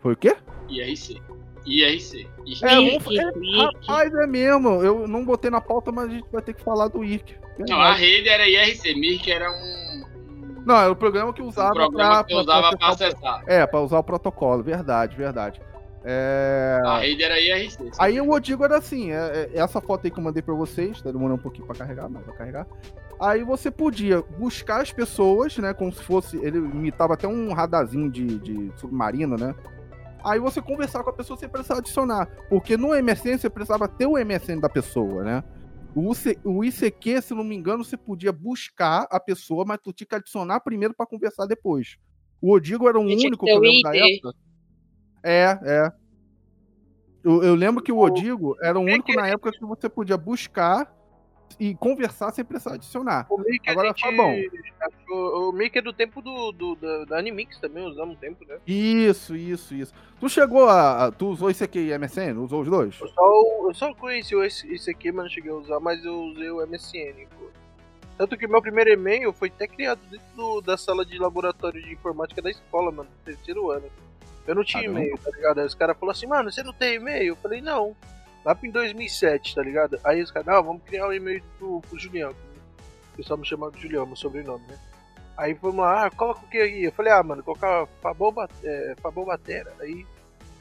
Foi 0.01 0.13
o 0.13 0.17
quê? 0.17 0.37
IRC. 0.69 1.21
IRC. 1.65 2.29
IRC. 2.45 2.65
É, 2.65 2.75
vamos- 2.75 3.17
é, 3.17 3.61
rapaz, 3.63 4.13
é 4.13 4.27
mesmo. 4.27 4.69
Eu 4.81 5.07
não 5.07 5.25
botei 5.25 5.51
na 5.51 5.59
pauta, 5.59 5.91
mas 5.91 6.09
a 6.09 6.13
gente 6.13 6.27
vai 6.31 6.41
ter 6.41 6.53
que 6.53 6.63
falar 6.63 6.87
do 6.87 7.03
IRC. 7.03 7.35
Não, 7.67 7.81
a 7.81 7.93
rede 7.93 8.29
era 8.29 8.47
IRC. 8.47 8.93
Mirk 8.95 9.29
era 9.29 9.51
um, 9.51 9.84
Não, 10.65 10.75
era 10.75 10.91
o 10.91 10.95
programa 10.95 11.31
que 11.31 11.41
usava 11.41 11.73
pra 12.75 12.87
acessar 12.89 13.43
É, 13.45 13.65
pra 13.65 13.81
usar 13.81 13.99
o 13.99 14.03
protocolo, 14.03 14.63
verdade, 14.63 15.15
verdade. 15.15 15.61
É... 16.07 16.79
A 16.85 16.99
rede 16.99 17.23
era 17.23 17.39
IRC. 17.39 17.91
Aí 17.97 18.21
o 18.21 18.29
Odigo 18.29 18.63
era 18.63 18.77
assim, 18.77 19.11
é, 19.11 19.49
é 19.53 19.59
essa 19.59 19.81
foto 19.81 20.05
aí 20.05 20.11
que 20.11 20.19
eu 20.19 20.23
mandei 20.23 20.41
pra 20.41 20.53
vocês, 20.53 21.01
tá 21.01 21.11
demorando 21.11 21.39
um 21.39 21.41
pouquinho 21.43 21.65
pra 21.65 21.75
carregar, 21.75 22.07
mas 22.07 22.23
vai 22.25 22.35
carregar. 22.35 22.67
Aí 23.19 23.43
você 23.43 23.71
podia 23.71 24.21
buscar 24.37 24.81
as 24.81 24.91
pessoas, 24.91 25.57
né, 25.57 25.73
como 25.73 25.91
se 25.91 26.03
fosse, 26.03 26.37
ele 26.37 26.59
imitava 26.59 27.15
até 27.15 27.27
um 27.27 27.53
radarzinho 27.53 28.09
de, 28.09 28.37
de 28.39 28.71
submarino, 28.77 29.35
né? 29.35 29.55
Aí 30.23 30.39
você 30.39 30.61
conversar 30.61 31.03
com 31.03 31.09
a 31.09 31.13
pessoa 31.13 31.37
sem 31.37 31.49
precisar 31.49 31.77
adicionar, 31.77 32.27
porque 32.49 32.77
no 32.77 32.89
MSN 32.89 33.37
você 33.37 33.49
precisava 33.49 33.87
ter 33.87 34.05
o 34.05 34.13
MSN 34.13 34.59
da 34.59 34.69
pessoa, 34.69 35.23
né? 35.23 35.43
O, 35.95 36.11
UC 36.11 36.37
o 36.43 36.63
ICQ, 36.63 37.21
se 37.21 37.33
não 37.33 37.43
me 37.43 37.55
engano, 37.55 37.83
você 37.83 37.95
podia 37.95 38.31
buscar 38.31 39.07
a 39.09 39.19
pessoa, 39.19 39.63
mas 39.65 39.79
tu 39.81 39.93
tinha 39.93 40.05
que 40.05 40.15
adicionar 40.15 40.59
primeiro 40.59 40.93
pra 40.93 41.05
conversar 41.05 41.45
depois. 41.45 41.97
O 42.41 42.51
Odigo 42.51 42.87
era 42.87 42.99
o 42.99 43.01
único 43.01 43.17
que 43.17 43.45
ter 43.45 43.53
o 43.53 43.59
programa 43.59 43.81
da 43.83 43.97
época. 43.97 44.33
É, 45.23 45.59
é. 45.63 45.91
Eu, 47.23 47.41
eu 47.41 47.55
lembro 47.55 47.81
que 47.81 47.91
o 47.91 47.97
Odigo 47.97 48.55
era 48.61 48.77
o 48.77 48.87
É 48.87 48.93
único 48.93 49.11
na 49.13 49.27
época 49.27 49.51
que 49.51 49.65
você 49.65 49.89
podia 49.89 50.17
buscar 50.17 50.94
e 51.59 51.73
conversar 51.75 52.31
sem 52.33 52.43
precisar 52.43 52.75
adicionar. 52.75 53.25
O 53.29 53.37
Mickey 53.37 53.69
Agora, 53.69 53.93
Fabão. 53.99 54.31
achou- 54.81 55.49
O 55.49 55.51
Mickey 55.53 55.79
é 55.79 55.81
do 55.81 55.93
tempo 55.93 56.21
do, 56.21 56.51
do- 56.51 56.75
da, 56.75 57.05
da 57.05 57.17
Animix 57.19 57.57
também, 57.59 57.85
usamos 57.85 58.15
um 58.15 58.19
tempo, 58.19 58.43
né? 58.45 58.57
Isso, 58.67 59.35
isso, 59.35 59.73
isso. 59.73 59.93
Tu 60.19 60.27
chegou 60.29 60.67
a. 60.67 61.11
Tu 61.11 61.25
usou 61.27 61.49
isso 61.49 61.63
aqui 61.63 61.91
MSN? 61.97 62.37
Usou 62.39 62.61
os 62.61 62.67
dois? 62.69 62.99
Eu 62.99 63.07
só, 63.07 63.67
eu 63.67 63.73
só 63.73 63.93
conheci 63.93 64.35
esse, 64.35 64.67
esse 64.73 64.89
aqui, 64.91 65.11
mas 65.11 65.25
não 65.25 65.29
cheguei 65.31 65.51
a 65.51 65.55
usar, 65.55 65.79
mas 65.79 66.03
eu 66.03 66.15
usei 66.23 66.49
o 66.49 66.61
MSN, 66.65 67.25
pô. 67.37 67.45
Tanto 68.17 68.37
que 68.37 68.47
meu 68.47 68.61
primeiro 68.61 68.89
e-mail 68.91 69.31
foi 69.33 69.49
até 69.49 69.67
criado 69.67 69.99
dentro 70.09 70.25
do- 70.35 70.61
da 70.61 70.77
sala 70.77 71.05
de 71.05 71.17
laboratório 71.17 71.81
de 71.81 71.93
informática 71.93 72.41
da 72.41 72.49
escola, 72.49 72.91
mano, 72.91 73.09
do 73.09 73.25
terceiro 73.25 73.69
ano. 73.71 73.87
Eu 74.47 74.55
não 74.55 74.63
tinha 74.63 74.83
Caramba. 74.83 74.99
e-mail, 75.01 75.17
tá 75.17 75.31
ligado? 75.31 75.59
Aí 75.59 75.65
os 75.65 75.75
caras 75.75 75.97
falaram 75.97 76.17
assim, 76.17 76.27
mano, 76.27 76.51
você 76.51 76.63
não 76.63 76.71
tem 76.73 76.95
e-mail? 76.95 77.29
Eu 77.29 77.35
falei, 77.35 77.61
não. 77.61 77.95
Lá 78.45 78.55
em 78.61 78.69
2007, 78.69 79.55
tá 79.55 79.63
ligado? 79.63 79.99
Aí 80.03 80.21
os 80.21 80.29
caras, 80.29 80.47
não, 80.47 80.63
vamos 80.63 80.83
criar 80.83 81.07
um 81.07 81.13
e-mail 81.13 81.43
pro, 81.57 81.81
pro 81.81 81.97
Julião. 81.99 82.31
O 83.13 83.17
pessoal 83.17 83.39
me 83.39 83.45
chamava 83.45 83.71
de 83.71 83.81
Julião, 83.81 84.05
meu 84.05 84.15
sobrenome, 84.15 84.63
né? 84.67 84.77
Aí 85.35 85.53
vamos 85.53 85.77
lá, 85.77 86.05
ah, 86.05 86.11
coloca 86.11 86.45
o 86.45 86.47
que 86.47 86.59
aí? 86.59 86.83
Eu 86.83 86.91
falei, 86.91 87.11
ah, 87.11 87.23
mano, 87.23 87.43
colocar 87.43 87.87
Fabão, 88.01 88.33
é, 88.63 88.95
Batera. 89.25 89.73
Aí, 89.79 90.05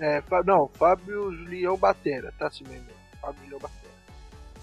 é, 0.01 0.21
Fa- 0.23 0.43
não, 0.43 0.67
Fábio 0.69 1.31
Julião 1.33 1.77
Batera, 1.77 2.33
tá 2.39 2.47
assim 2.47 2.65
mesmo. 2.67 2.89
Fábio 3.21 3.43
Julião 3.43 3.61
Batera. 3.61 3.85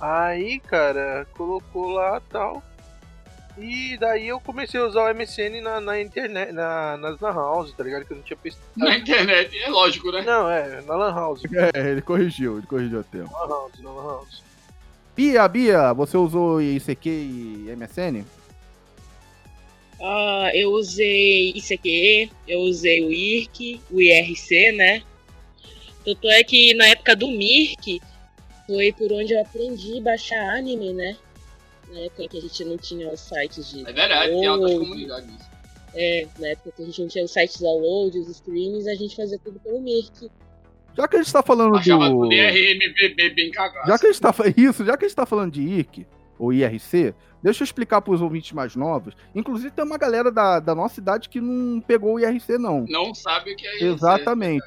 Aí, 0.01 0.60
cara, 0.60 1.28
colocou 1.34 1.90
lá 1.90 2.20
tal. 2.30 2.62
E 3.58 3.98
daí 3.98 4.27
eu 4.27 4.39
comecei 4.39 4.79
a 4.79 4.86
usar 4.86 5.03
o 5.03 5.13
MSN 5.13 5.62
na, 5.62 5.81
na 5.81 6.01
internet, 6.01 6.51
na, 6.51 6.98
nas 6.98 7.20
lan 7.20 7.34
house, 7.34 7.74
tá 7.74 7.84
ligado? 7.84 8.05
Que 8.05 8.13
eu 8.13 8.17
não 8.17 8.24
tinha 8.24 8.38
pesquisado. 8.38 8.72
Na 8.75 8.98
internet, 8.98 9.58
é 9.58 9.70
lógico, 9.70 10.12
né? 10.12 10.22
Não, 10.22 10.50
é, 10.50 10.81
na 10.81 10.96
lan 10.96 11.13
house. 11.13 11.41
É, 11.74 11.91
ele 11.91 12.01
corrigiu, 12.01 12.58
ele 12.58 12.67
corrigiu 12.67 13.00
o 13.00 13.03
tempo. 13.03 13.31
Na 13.31 13.43
lan 13.43 13.50
house, 13.50 13.79
na 13.79 13.91
lan 13.91 14.03
house. 14.03 14.43
Bia, 15.15 15.48
Bia, 15.48 15.93
você 15.93 16.17
usou 16.17 16.62
ICQ 16.62 17.10
e 17.10 17.75
MSN? 17.75 18.25
Ah, 20.01 20.50
eu 20.53 20.72
usei 20.72 21.51
ICQ, 21.51 22.31
eu 22.48 22.60
usei 22.62 23.05
o 23.05 23.12
IRC, 23.12 23.81
o 23.91 24.01
IRC, 24.01 24.72
né? 24.72 25.03
Tanto 26.03 26.27
é 26.27 26.43
que 26.43 26.74
na 26.74 26.88
época 26.88 27.15
do 27.15 27.27
Mirk 27.27 28.01
foi 28.65 28.91
por 28.93 29.12
onde 29.12 29.34
eu 29.34 29.41
aprendi 29.41 30.00
a 30.00 30.01
baixar 30.01 30.58
anime, 30.58 30.93
né? 30.93 31.15
Na 31.91 32.00
época 32.00 32.27
que 32.27 32.38
a 32.38 32.41
gente 32.41 32.63
não 32.65 32.77
tinha 32.77 33.12
os 33.12 33.19
sites 33.19 33.69
de. 33.69 33.81
É 33.81 33.91
verdade, 33.91 34.31
tem 34.31 34.45
altas 34.45 34.74
comunidades. 34.74 35.51
É, 35.93 36.25
na 36.39 36.48
época 36.48 36.71
que 36.71 36.81
a 36.83 36.86
gente 36.86 37.01
não 37.01 37.07
tinha 37.10 37.25
os 37.25 37.31
sites 37.31 37.60
download, 37.60 38.17
os 38.17 38.29
streams, 38.29 38.88
a 38.88 38.95
gente 38.95 39.15
fazia 39.15 39.38
tudo 39.39 39.60
pelo 39.60 39.81
Mirk. 39.81 40.31
Já 40.95 41.07
que 41.07 41.15
a 41.17 41.19
gente 41.21 41.31
tá 41.31 41.43
falando 41.43 41.75
Achava 41.75 42.10
do. 42.10 42.27
bem 42.27 43.51
cagado. 43.51 43.88
Já 43.88 43.98
que 43.98 44.07
a 44.07 44.12
gente 44.12 44.21
tá 44.21 44.33
Isso, 44.55 44.86
já 44.86 44.98
que 44.98 45.05
a 45.05 45.07
gente 45.07 45.15
tá 45.15 45.25
falando 45.25 45.51
de 45.51 45.62
IRC, 45.62 46.07
ou 46.38 46.53
IRC, 46.53 47.13
deixa 47.41 47.63
eu 47.63 47.65
explicar 47.65 48.01
pros 48.01 48.21
ouvintes 48.21 48.51
mais 48.51 48.75
novos. 48.75 49.13
Inclusive, 49.36 49.71
tem 49.71 49.86
uma 49.86 49.98
galera 49.98 50.31
da, 50.31 50.60
da 50.60 50.75
nossa 50.75 51.00
idade 51.00 51.29
que 51.29 51.39
não 51.39 51.81
pegou 51.81 52.15
o 52.15 52.19
IRC, 52.19 52.57
não. 52.57 52.86
Não 52.88 53.13
sabe 53.13 53.53
o 53.53 53.55
que 53.55 53.67
é 53.67 53.75
isso. 53.75 53.86
Exatamente. 53.86 54.65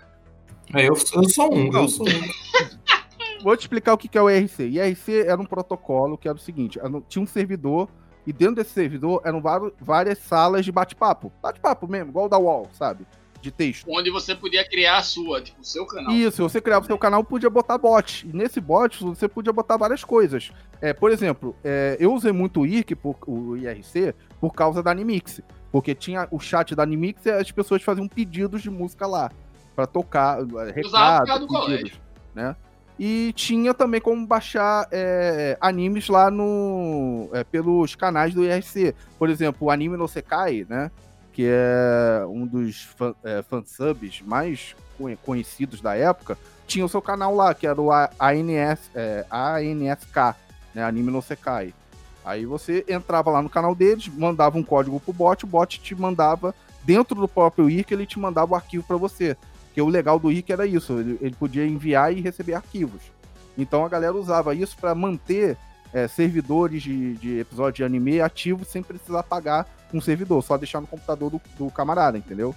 É, 0.74 0.82
eu, 0.88 0.94
eu 1.14 1.28
sou 1.28 1.54
um, 1.54 1.72
eu 1.72 1.88
sou 1.88 2.06
um. 2.06 2.10
Vou 3.44 3.54
te 3.54 3.60
explicar 3.60 3.92
o 3.92 3.98
que 3.98 4.16
é 4.16 4.22
o 4.22 4.30
IRC. 4.30 4.62
IRC 4.64 5.26
era 5.26 5.38
um 5.38 5.44
protocolo 5.44 6.16
que 6.16 6.26
era 6.26 6.36
o 6.36 6.40
seguinte: 6.40 6.80
tinha 7.08 7.22
um 7.22 7.26
servidor, 7.26 7.90
e 8.26 8.32
dentro 8.32 8.56
desse 8.56 8.70
servidor 8.70 9.20
eram 9.22 9.42
várias 9.78 10.18
salas 10.18 10.64
de 10.64 10.72
bate-papo. 10.72 11.30
Bate-papo 11.42 11.86
mesmo, 11.86 12.08
igual 12.08 12.24
o 12.24 12.28
da 12.30 12.38
UOL, 12.38 12.68
sabe? 12.72 13.06
De 13.42 13.50
texto. 13.50 13.86
Onde 13.90 14.10
você 14.10 14.34
podia 14.34 14.66
criar 14.66 14.96
a 14.96 15.02
sua, 15.02 15.42
tipo, 15.42 15.60
o 15.60 15.64
seu 15.64 15.84
canal. 15.84 16.10
Isso, 16.10 16.42
você 16.42 16.58
criava 16.58 16.86
seu 16.86 16.96
canal, 16.96 17.22
podia 17.22 17.50
botar 17.50 17.76
bot. 17.76 18.26
E 18.26 18.34
nesse 18.34 18.58
bot 18.58 19.04
você 19.04 19.28
podia 19.28 19.52
botar 19.52 19.76
várias 19.76 20.02
coisas. 20.02 20.50
É, 20.80 20.94
por 20.94 21.10
exemplo, 21.10 21.54
é, 21.62 21.98
eu 22.00 22.14
usei 22.14 22.32
muito 22.32 22.60
o 22.60 22.66
IRC, 22.66 22.94
por, 22.94 23.16
o 23.26 23.58
IRC, 23.58 24.14
por 24.40 24.54
causa 24.54 24.82
da 24.82 24.90
Animix. 24.90 25.42
Porque 25.70 25.94
tinha 25.94 26.26
o 26.30 26.40
chat 26.40 26.74
da 26.74 26.82
Animix 26.82 27.26
e 27.26 27.30
as 27.30 27.50
pessoas 27.52 27.82
faziam 27.82 28.08
pedidos 28.08 28.62
de 28.62 28.70
música 28.70 29.06
lá. 29.06 29.30
Pra 29.76 29.86
tocar, 29.86 30.38
Usava 30.40 30.64
por 30.64 30.72
recado, 30.72 31.26
causa 31.26 31.40
do 31.40 31.46
pedidos, 31.48 31.66
colégio. 31.66 31.96
né? 32.34 32.56
E 32.98 33.32
tinha 33.34 33.74
também 33.74 34.00
como 34.00 34.24
baixar 34.26 34.86
é, 34.92 35.58
animes 35.60 36.08
lá 36.08 36.30
no 36.30 37.28
é, 37.32 37.42
pelos 37.42 37.94
canais 37.96 38.32
do 38.32 38.44
IRC. 38.44 38.94
Por 39.18 39.28
exemplo, 39.28 39.66
o 39.66 39.70
Anime 39.70 39.96
no 39.96 40.06
Sekai, 40.06 40.64
né? 40.68 40.90
Que 41.32 41.48
é 41.48 42.24
um 42.28 42.46
dos 42.46 42.82
fan, 42.96 43.14
é, 43.24 43.42
fansubs 43.42 44.22
mais 44.24 44.76
conhe- 44.96 45.18
conhecidos 45.24 45.80
da 45.80 45.96
época, 45.96 46.38
tinha 46.68 46.84
o 46.84 46.88
seu 46.88 47.02
canal 47.02 47.34
lá, 47.34 47.52
que 47.52 47.66
era 47.66 47.80
o 47.80 47.90
ANS, 47.92 48.78
é, 48.94 49.26
ANSK, 49.28 50.36
né? 50.72 50.84
Anime 50.84 51.10
no 51.10 51.20
Sekai. 51.20 51.74
Aí 52.24 52.46
você 52.46 52.84
entrava 52.88 53.30
lá 53.30 53.42
no 53.42 53.50
canal 53.50 53.74
deles, 53.74 54.06
mandava 54.08 54.56
um 54.56 54.62
código 54.62 55.00
pro 55.00 55.12
bot, 55.12 55.44
o 55.44 55.48
bot 55.48 55.80
te 55.80 55.94
mandava, 55.94 56.54
dentro 56.84 57.20
do 57.20 57.26
próprio 57.28 57.68
IRC, 57.68 57.92
ele 57.92 58.06
te 58.06 58.18
mandava 58.18 58.52
o 58.52 58.54
arquivo 58.54 58.84
para 58.84 58.96
você. 58.96 59.36
Porque 59.74 59.82
o 59.82 59.88
legal 59.88 60.20
do 60.20 60.30
IRC 60.30 60.52
era 60.52 60.64
isso, 60.64 60.92
ele, 61.00 61.18
ele 61.20 61.34
podia 61.34 61.66
enviar 61.66 62.16
e 62.16 62.20
receber 62.20 62.54
arquivos. 62.54 63.02
Então 63.58 63.84
a 63.84 63.88
galera 63.88 64.14
usava 64.14 64.54
isso 64.54 64.76
para 64.76 64.94
manter 64.94 65.58
é, 65.92 66.06
servidores 66.06 66.80
de, 66.80 67.14
de 67.14 67.40
episódio 67.40 67.78
de 67.78 67.82
anime 67.84 68.20
ativos 68.20 68.68
sem 68.68 68.84
precisar 68.84 69.24
pagar 69.24 69.66
um 69.92 70.00
servidor, 70.00 70.44
só 70.44 70.56
deixar 70.56 70.80
no 70.80 70.86
computador 70.86 71.28
do, 71.28 71.40
do 71.58 71.72
camarada, 71.72 72.16
entendeu? 72.16 72.54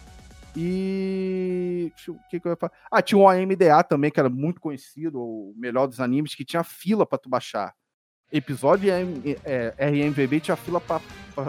E. 0.55 1.91
O 2.07 2.15
que, 2.29 2.39
que 2.39 2.47
eu 2.47 2.51
ia 2.51 2.55
falar? 2.55 2.71
Ah, 2.91 3.01
tinha 3.01 3.17
o 3.17 3.27
AMDA 3.27 3.83
também, 3.83 4.11
que 4.11 4.19
era 4.19 4.29
muito 4.29 4.61
conhecido, 4.61 5.19
o 5.19 5.55
melhor 5.57 5.87
dos 5.87 5.99
animes, 5.99 6.35
que 6.35 6.45
tinha 6.45 6.63
fila 6.63 7.03
pra 7.03 7.17
tu 7.17 7.27
baixar. 7.29 7.73
Episódio 8.31 8.91
M- 8.91 9.37
é, 9.43 9.73
RMVB 9.79 10.39
tinha 10.39 10.55
fila 10.57 10.79
pra 10.79 10.99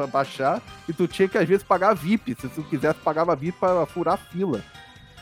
baixar 0.06 0.62
e 0.88 0.94
tu 0.94 1.06
tinha 1.08 1.28
que 1.28 1.36
às 1.36 1.46
vezes 1.48 1.62
pagar 1.62 1.92
VIP. 1.94 2.34
Se 2.40 2.48
tu 2.48 2.62
quisesse, 2.62 3.00
pagava 3.00 3.36
VIP 3.36 3.58
pra 3.58 3.84
furar 3.84 4.14
a 4.14 4.16
fila. 4.16 4.62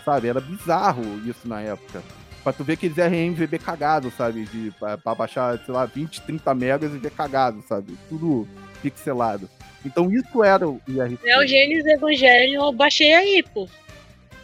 Sabe? 0.07 0.29
Era 0.29 0.41
bizarro 0.41 1.03
isso 1.27 1.47
na 1.49 1.61
época. 1.61 2.01
Pra 2.45 2.53
tu 2.53 2.63
ver 2.63 2.75
aqueles 2.75 2.97
RMVB 2.97 3.59
cagados, 3.59 4.15
sabe? 4.15 4.45
De, 4.45 4.71
pra, 4.79 4.97
pra 4.97 5.17
baixar, 5.17 5.59
sei 5.59 5.75
lá, 5.75 5.85
20, 5.85 6.23
30 6.23 6.55
megas 6.55 6.95
e 6.95 6.99
ver 6.99 7.11
cagado, 7.11 7.61
sabe? 7.69 7.99
Tudo 8.09 8.47
pixelado. 8.81 9.51
Então 9.85 10.09
isso 10.13 10.45
era 10.45 10.69
o 10.69 10.81
IRC. 10.87 11.19
É 11.25 11.39
o 11.41 11.45
Gênesis 11.47 11.85
Evangelho, 11.87 12.55
eu 12.55 12.73
baixei 12.73 13.13
aí, 13.15 13.45
pô. 13.53 13.69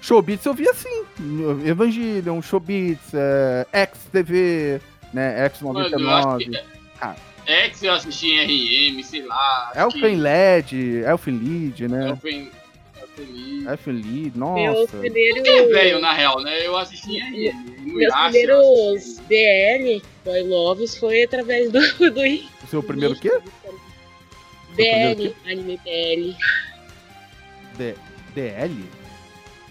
Showbits 0.00 0.44
eu 0.44 0.52
vi 0.52 0.68
assim. 0.68 1.04
Evangelion, 1.64 2.42
Showbits, 2.42 3.14
é, 3.14 3.64
XTV, 3.94 4.80
né? 5.14 5.48
Mano, 5.62 5.78
eu 5.78 6.10
acho 6.10 6.38
que. 6.38 6.50
X99. 6.50 6.64
Ah. 7.00 7.14
X 7.46 7.82
eu 7.84 7.92
assisti 7.92 8.32
em 8.32 8.96
RM, 8.98 9.02
sei 9.04 9.22
lá. 9.24 9.72
Elfen 9.76 10.00
que- 10.00 10.16
LED, 10.16 11.02
Elfen 11.06 11.38
Lead, 11.38 11.88
né? 11.88 12.08
Elfen. 12.08 12.50
Elfen. 13.18 13.66
Elfen 13.68 13.92
Lead, 13.94 14.38
Meu 14.38 14.72
nossa. 14.72 14.96
primeiro. 14.98 15.42
Que 15.42 15.48
é 15.50 15.66
velho, 15.66 16.00
na 16.00 16.12
real, 16.12 16.40
né? 16.42 16.66
Eu 16.66 16.76
assisti 16.76 17.18
RM. 17.20 17.52
No 17.80 17.94
Meus 17.94 18.12
Yasha, 18.12 18.28
primeiros. 18.30 19.18
BL, 19.28 20.06
Boy 20.24 20.42
Loves, 20.44 20.96
foi 20.96 21.22
através 21.24 21.70
do. 21.70 21.80
do 22.10 22.20
O 22.22 22.66
seu 22.68 22.82
primeiro 22.82 23.14
quê? 23.16 23.30
BL, 24.74 25.34
anime 25.46 25.78
BL. 25.84 26.34
D- 27.76 27.94
DL? 28.34 28.84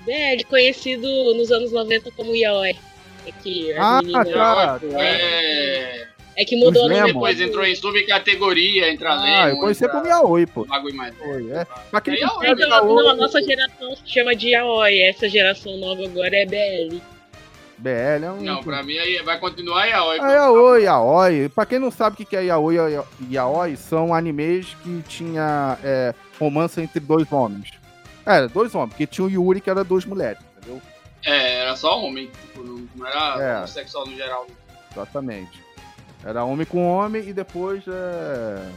BL, 0.06 0.44
conhecido 0.50 1.08
nos 1.36 1.52
anos 1.52 1.72
90 1.72 2.12
como 2.12 2.36
Yaoi. 2.36 2.76
É 3.26 3.32
que, 3.44 3.72
Ah, 3.74 4.00
tá. 4.34 4.80
É. 5.00 5.04
é 5.06 6.08
que 6.46 6.56
mudou 6.56 6.84
o 6.84 6.86
Os 6.86 6.92
nome. 6.92 6.94
Lemon. 6.96 7.08
Depois 7.08 7.42
entrou 7.42 7.66
em 7.66 7.76
subcategoria, 7.76 8.90
entra 8.92 9.14
Ah, 9.14 9.50
eu 9.50 9.58
conheci 9.58 9.84
entra 9.84 9.96
como 9.98 10.08
Yaoi, 10.08 10.46
pô. 10.46 10.66
Bagulho 10.66 10.96
mais. 10.96 11.16
Foi, 11.18 11.52
é. 11.52 11.66
Pra 11.90 12.02
quem 12.02 12.16
É 12.16 12.22
não 12.26 12.44
Yaoi, 12.44 12.56
não, 12.68 13.10
a 13.10 13.16
nossa 13.16 13.42
geração 13.44 13.96
se 13.96 14.02
chama 14.06 14.36
de 14.36 14.50
Yaoi. 14.50 15.00
Essa 15.02 15.28
geração 15.30 15.78
nova 15.78 16.04
agora 16.06 16.36
é 16.36 16.46
BL. 16.46 16.98
BL 17.78 17.90
é 18.26 18.32
um... 18.32 18.42
Não, 18.42 18.64
pra 18.64 18.84
mim 18.84 18.98
aí 18.98 19.22
vai 19.24 19.40
continuar 19.40 19.86
Yaoi. 19.88 20.20
Ah, 20.22 20.32
Yaoi, 20.34 20.84
Yaoi. 20.84 21.50
Pra 21.50 21.66
quem 21.66 21.80
não 21.80 21.90
sabe 21.90 22.22
o 22.22 22.26
que 22.26 22.36
é 22.36 22.44
Yaoi 22.46 22.76
e 23.30 23.34
Yaoi, 23.34 23.76
são 23.76 24.14
animes 24.14 24.68
que 24.84 25.02
tinha 25.08 25.78
é, 25.84 26.14
romance 26.40 26.80
entre 26.80 27.00
dois 27.00 27.32
homens. 27.32 27.72
É, 28.24 28.48
dois 28.48 28.74
homens, 28.76 28.90
porque 28.92 29.08
tinha 29.08 29.26
o 29.26 29.30
Yuri 29.32 29.60
que 29.60 29.68
era 29.70 29.84
duas 29.84 30.06
mulheres, 30.06 30.38
entendeu? 30.58 30.80
É, 31.26 31.62
era 31.62 31.76
só 31.76 32.00
homem, 32.00 32.28
tipo, 32.28 32.64
não, 32.64 32.88
não 32.96 33.08
era 33.08 33.64
É. 33.64 33.68
sexual 33.68 34.06
no 34.06 34.16
geral. 34.16 34.46
Exatamente. 34.92 35.60
Era 36.24 36.44
homem 36.44 36.66
com 36.66 36.86
homem 36.88 37.24
e 37.28 37.34
depois 37.34 37.84
é, 37.88 38.70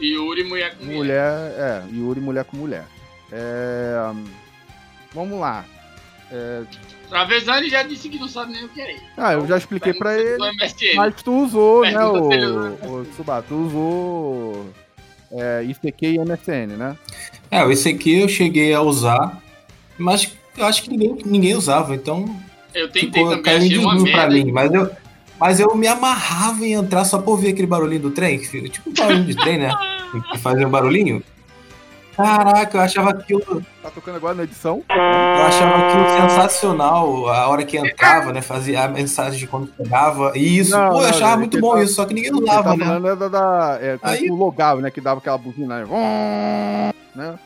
E 0.00 0.14
Yuri, 0.14 0.44
mulher 0.44 0.76
com 0.76 0.84
mulher. 0.84 0.96
mulher, 0.98 1.52
é, 1.56 1.82
Yuri 1.92 2.20
mulher 2.20 2.44
com 2.44 2.56
mulher. 2.56 2.84
É, 3.30 3.94
vamos 5.14 5.38
lá. 5.38 5.64
É, 6.30 6.62
Travesani 7.08 7.70
já 7.70 7.82
disse 7.82 8.08
que 8.08 8.18
não 8.18 8.28
sabe 8.28 8.52
nem 8.52 8.64
o 8.64 8.68
que 8.68 8.80
é 8.80 8.92
isso. 8.92 9.04
ah, 9.16 9.32
eu 9.32 9.46
já 9.46 9.56
expliquei 9.56 9.94
pra 9.94 10.18
ele. 10.18 10.36
Mas 10.96 11.22
tu 11.22 11.32
usou, 11.44 11.82
né, 11.82 12.04
o, 12.04 13.00
o 13.02 13.06
tu 13.46 13.54
usou 13.54 14.70
é, 15.32 15.64
ICQ 15.64 16.06
e 16.06 16.18
MSN, 16.18 16.76
né? 16.76 16.96
É, 17.50 17.64
esse 17.70 17.88
aqui 17.88 18.20
eu 18.20 18.28
cheguei 18.28 18.74
a 18.74 18.82
usar, 18.82 19.42
mas 19.96 20.36
eu 20.56 20.66
acho 20.66 20.82
que 20.82 20.90
ninguém, 20.90 21.16
ninguém 21.24 21.54
usava, 21.54 21.94
então 21.94 22.24
Eu 22.74 22.88
tentei 22.88 23.22
ficou 23.22 23.36
também, 23.36 23.56
achei 23.56 23.78
uma 23.78 23.94
merda. 23.94 24.34
mim. 24.34 24.52
Mas 24.52 24.72
eu, 24.72 24.90
mas 25.38 25.60
eu 25.60 25.74
me 25.74 25.86
amarrava 25.86 26.64
em 26.64 26.72
entrar 26.72 27.04
só 27.04 27.18
pra 27.18 27.30
ouvir 27.30 27.48
aquele 27.50 27.66
barulhinho 27.66 28.02
do 28.02 28.10
trem, 28.10 28.38
que- 28.38 28.68
tipo 28.68 28.90
um 28.90 28.94
barulho 28.94 29.24
de 29.24 29.34
trem, 29.36 29.58
né? 29.58 29.72
Que 30.32 30.38
fazia 30.38 30.66
um 30.66 30.70
barulhinho. 30.70 31.22
Caraca, 32.16 32.78
eu 32.78 32.80
achava 32.80 33.10
aquilo, 33.10 33.62
Tá 33.80 33.90
tocando 33.90 34.16
agora 34.16 34.34
na 34.34 34.42
edição? 34.42 34.82
eu 34.90 35.42
achava 35.46 35.76
aquilo 35.86 36.20
sensacional, 36.20 37.28
a 37.28 37.46
hora 37.46 37.64
que 37.64 37.78
entrava, 37.78 38.32
né? 38.32 38.42
Fazia 38.42 38.82
a 38.82 38.88
mensagem 38.88 39.38
de 39.38 39.46
quando 39.46 39.72
chegava. 39.76 40.32
Isso, 40.36 40.72
Não, 40.72 40.88
pô, 40.90 40.96
eu 40.96 41.02
não, 41.02 41.08
achava 41.10 41.34
é 41.34 41.36
muito 41.36 41.56
que 41.56 41.60
bom 41.60 41.74
tá- 41.74 41.82
isso, 41.84 41.94
só 41.94 42.04
que 42.04 42.14
ninguém 42.14 42.30
Ele 42.32 42.42
usava, 42.42 42.76
tá 42.76 42.98
né? 42.98 43.10
é 43.12 43.14
da, 43.16 43.28
da 43.28 43.78
é, 43.80 43.98
quando 43.98 44.12
Aí- 44.12 44.26
tu 44.26 44.34
logava, 44.34 44.80
né, 44.80 44.90
que 44.90 45.00
dava 45.00 45.20
aquela 45.20 45.38
buzina, 45.38 45.84
né? 45.84 46.92
né? 47.14 47.38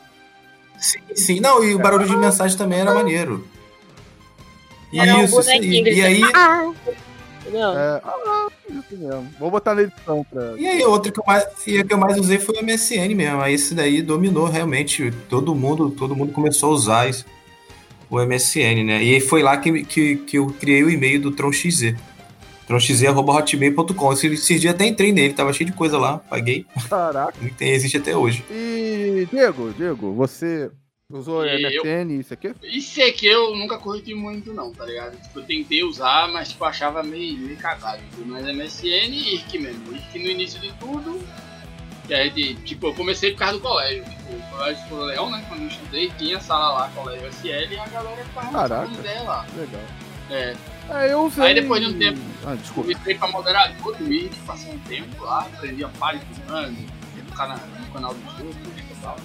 Sim, 0.79 0.99
sim. 1.15 1.39
Não, 1.39 1.63
e 1.63 1.75
o 1.75 1.79
barulho 1.79 2.07
de 2.07 2.17
mensagem 2.17 2.57
também 2.57 2.79
era 2.79 2.93
maneiro. 2.95 3.47
Era 4.91 5.15
um 5.17 5.23
Isso, 5.23 5.39
isso 5.39 5.49
bonequinho 5.51 5.87
E 5.87 6.01
aí, 6.03 6.21
Não. 7.51 7.77
É, 7.77 8.01
ah, 8.03 8.47
isso 8.69 8.97
mesmo. 8.97 9.29
Vou 9.39 9.51
botar 9.51 9.75
na 9.75 9.83
edição 9.83 10.25
pra... 10.29 10.53
E 10.57 10.67
aí, 10.67 10.83
outra 10.83 11.11
que 11.11 11.19
eu 11.19 11.23
mais, 11.25 11.45
e 11.67 11.83
que 11.83 11.93
eu 11.93 11.97
mais 11.97 12.17
usei 12.17 12.39
foi 12.39 12.55
o 12.55 12.63
MSN 12.63 13.15
mesmo. 13.15 13.41
Aí 13.41 13.53
esse 13.53 13.73
daí 13.73 14.01
dominou 14.01 14.45
realmente. 14.47 15.11
Todo 15.29 15.55
mundo, 15.55 15.91
todo 15.91 16.15
mundo 16.15 16.31
começou 16.31 16.71
a 16.71 16.73
usar 16.73 17.09
isso, 17.09 17.25
o 18.09 18.19
MSN, 18.19 18.83
né? 18.85 19.03
E 19.03 19.15
aí 19.15 19.19
foi 19.19 19.41
lá 19.41 19.57
que, 19.57 19.83
que, 19.83 20.15
que 20.17 20.37
eu 20.37 20.47
criei 20.59 20.83
o 20.83 20.89
e-mail 20.89 21.21
do 21.21 21.31
TronXZ. 21.31 21.95
tronxz.hotmail.com. 22.67 24.13
Esse, 24.13 24.27
esse 24.27 24.59
dia 24.59 24.71
até 24.71 24.85
entrei 24.85 25.11
nele, 25.11 25.33
tava 25.33 25.53
cheio 25.53 25.69
de 25.69 25.75
coisa 25.75 25.97
lá, 25.97 26.17
paguei. 26.17 26.65
Caraca. 26.89 27.33
Tem, 27.57 27.71
existe 27.71 27.97
até 27.97 28.15
hoje. 28.15 28.43
E, 28.49 29.27
Diego, 29.31 29.73
Diego, 29.73 30.13
você 30.13 30.71
usou 31.11 31.45
E 31.45 31.61
MSN 31.61 32.11
e 32.11 32.19
isso 32.19 32.33
aqui? 32.33 32.53
Isso 32.63 33.01
aqui 33.03 33.27
eu 33.27 33.55
nunca 33.55 33.77
curti 33.77 34.13
muito 34.13 34.53
não, 34.53 34.71
tá 34.73 34.85
ligado? 34.85 35.15
Tipo, 35.21 35.39
eu 35.39 35.43
tentei 35.45 35.83
usar, 35.83 36.27
mas 36.29 36.49
tipo, 36.49 36.63
achava 36.65 37.03
meio, 37.03 37.37
meio 37.37 37.57
cagado. 37.57 38.01
tipo, 38.11 38.25
Mas 38.25 38.45
MSN 38.45 38.85
e 38.87 39.33
IRC 39.35 39.59
mesmo. 39.59 39.91
IRC 39.93 40.19
no 40.19 40.29
início 40.29 40.59
de 40.59 40.71
tudo. 40.73 41.19
Que 42.07 42.13
aí, 42.13 42.29
de- 42.31 42.55
tipo, 42.55 42.87
eu 42.87 42.93
comecei 42.93 43.31
por 43.31 43.39
causa 43.39 43.53
do 43.53 43.59
colégio. 43.61 44.03
Tipo, 44.03 44.33
o 44.33 44.41
colégio 44.49 44.83
Escola 44.83 45.05
Leão, 45.05 45.31
né? 45.31 45.45
Quando 45.47 45.61
eu 45.61 45.67
estudei, 45.67 46.11
tinha 46.17 46.39
sala 46.41 46.73
lá, 46.73 46.89
colégio 46.89 47.27
SL, 47.27 47.71
e 47.73 47.77
a 47.79 47.87
galera 47.87 48.23
ficava 48.25 48.67
trocando 48.67 48.99
ideia 48.99 49.21
lá. 49.23 49.45
Legal. 49.55 49.81
É, 50.29 50.55
É, 50.89 51.13
eu 51.13 51.21
usei... 51.25 51.45
Aí 51.45 51.53
depois 51.53 51.81
de 51.81 51.87
um 51.93 51.97
tempo- 51.97 52.19
Ah, 52.45 52.55
desculpa. 52.55 52.91
comecei 52.91 53.15
pra 53.15 53.27
moderador 53.29 53.95
do 53.95 54.11
IRC, 54.11 54.35
passei 54.45 54.73
um 54.73 54.79
tempo 54.79 55.23
lá, 55.23 55.41
aprendi 55.41 55.81
a 55.83 55.87
página 55.89 56.25
do 56.45 56.53
ano, 56.53 56.77
no, 57.15 57.31
cana- 57.37 57.55
no 57.79 57.93
canal 57.93 58.13
do 58.13 58.19
YouTube 58.43 58.83
e 58.91 58.95
tal. 59.01 59.15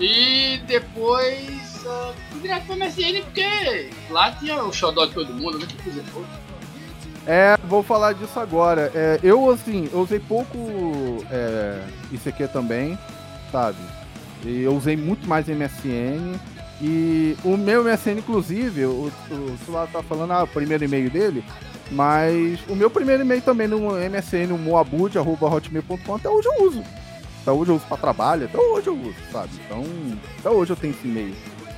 E 0.00 0.58
depois 0.66 1.84
uh, 1.84 2.14
fui 2.30 2.40
direto 2.40 2.66
pra 2.66 2.76
MSN 2.76 3.22
porque 3.22 3.90
lá 4.08 4.32
tinha 4.32 4.64
o 4.64 4.72
xodó 4.72 5.04
de 5.04 5.12
todo 5.12 5.34
mundo, 5.34 5.58
né? 5.58 5.66
Que 5.68 5.82
coisa 5.82 6.02
boa. 6.14 6.24
É, 7.26 7.58
vou 7.64 7.82
falar 7.82 8.14
disso 8.14 8.40
agora. 8.40 8.90
É, 8.94 9.20
eu, 9.22 9.50
assim, 9.50 9.90
eu 9.92 10.00
usei 10.00 10.18
pouco 10.18 10.56
é, 11.30 11.84
ICQ 12.12 12.48
também, 12.48 12.98
sabe? 13.52 13.78
E 14.42 14.62
eu 14.62 14.74
usei 14.74 14.96
muito 14.96 15.28
mais 15.28 15.46
MSN. 15.46 16.40
E 16.80 17.36
o 17.44 17.58
meu 17.58 17.84
MSN, 17.84 18.20
inclusive, 18.20 18.86
o, 18.86 19.12
o 19.30 19.58
Sulado 19.66 19.92
tá 19.92 20.02
falando, 20.02 20.32
ah, 20.32 20.44
o 20.44 20.48
primeiro 20.48 20.82
e-mail 20.82 21.10
dele, 21.10 21.44
mas 21.90 22.58
o 22.68 22.74
meu 22.74 22.88
primeiro 22.88 23.22
e-mail 23.22 23.42
também 23.42 23.68
no 23.68 23.90
MSN, 23.90 24.50
o 24.50 24.58
moabud.hotmail.com, 24.58 26.14
até 26.14 26.30
hoje 26.30 26.48
eu 26.48 26.66
uso. 26.66 26.82
Até 27.42 27.50
hoje 27.52 27.70
eu 27.70 27.76
uso 27.76 27.86
pra 27.86 27.96
trabalho, 27.96 28.44
até 28.44 28.58
hoje 28.58 28.86
eu 28.88 28.94
uso, 28.94 29.14
sabe? 29.32 29.50
Então, 29.64 29.84
até 30.38 30.50
hoje 30.50 30.72
eu 30.72 30.76
tenho 30.76 30.92
esse 30.92 31.06
e-mail. 31.06 31.34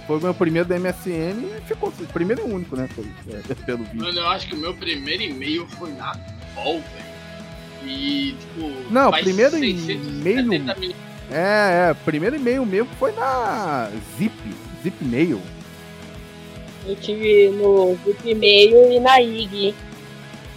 Foi 0.06 0.18
o 0.18 0.20
meu 0.20 0.34
primeiro 0.34 0.68
da 0.68 0.76
MSN 0.78 1.44
e 1.58 1.60
ficou 1.66 1.88
assim, 1.90 2.04
primeiro 2.06 2.42
e 2.48 2.52
único, 2.52 2.74
né? 2.76 2.88
Foi, 2.94 3.04
é, 3.30 3.54
pelo 3.64 3.84
vídeo. 3.84 4.02
Mano, 4.04 4.18
eu 4.18 4.28
acho 4.28 4.48
que 4.48 4.54
o 4.54 4.58
meu 4.58 4.74
primeiro 4.74 5.22
e-mail 5.22 5.66
foi 5.78 5.92
na 5.92 6.12
Ball, 6.54 6.74
velho. 6.80 7.12
E, 7.84 8.34
tipo. 8.38 8.70
Não, 8.92 9.10
primeiro 9.10 9.52
670 9.52 9.92
e-mail- 10.08 10.76
mil- 10.78 10.94
É, 11.30 11.90
é, 11.90 11.94
primeiro 12.04 12.36
e-mail 12.36 12.66
mesmo 12.66 12.88
foi 12.98 13.12
na 13.12 13.88
Zip, 14.18 14.34
Zip 14.82 15.04
Mail. 15.04 15.40
Eu 16.86 16.96
tive 16.96 17.48
no 17.50 17.96
Zip 18.04 18.34
Mail 18.34 18.92
e 18.92 19.00
na 19.00 19.20
IG. 19.22 19.74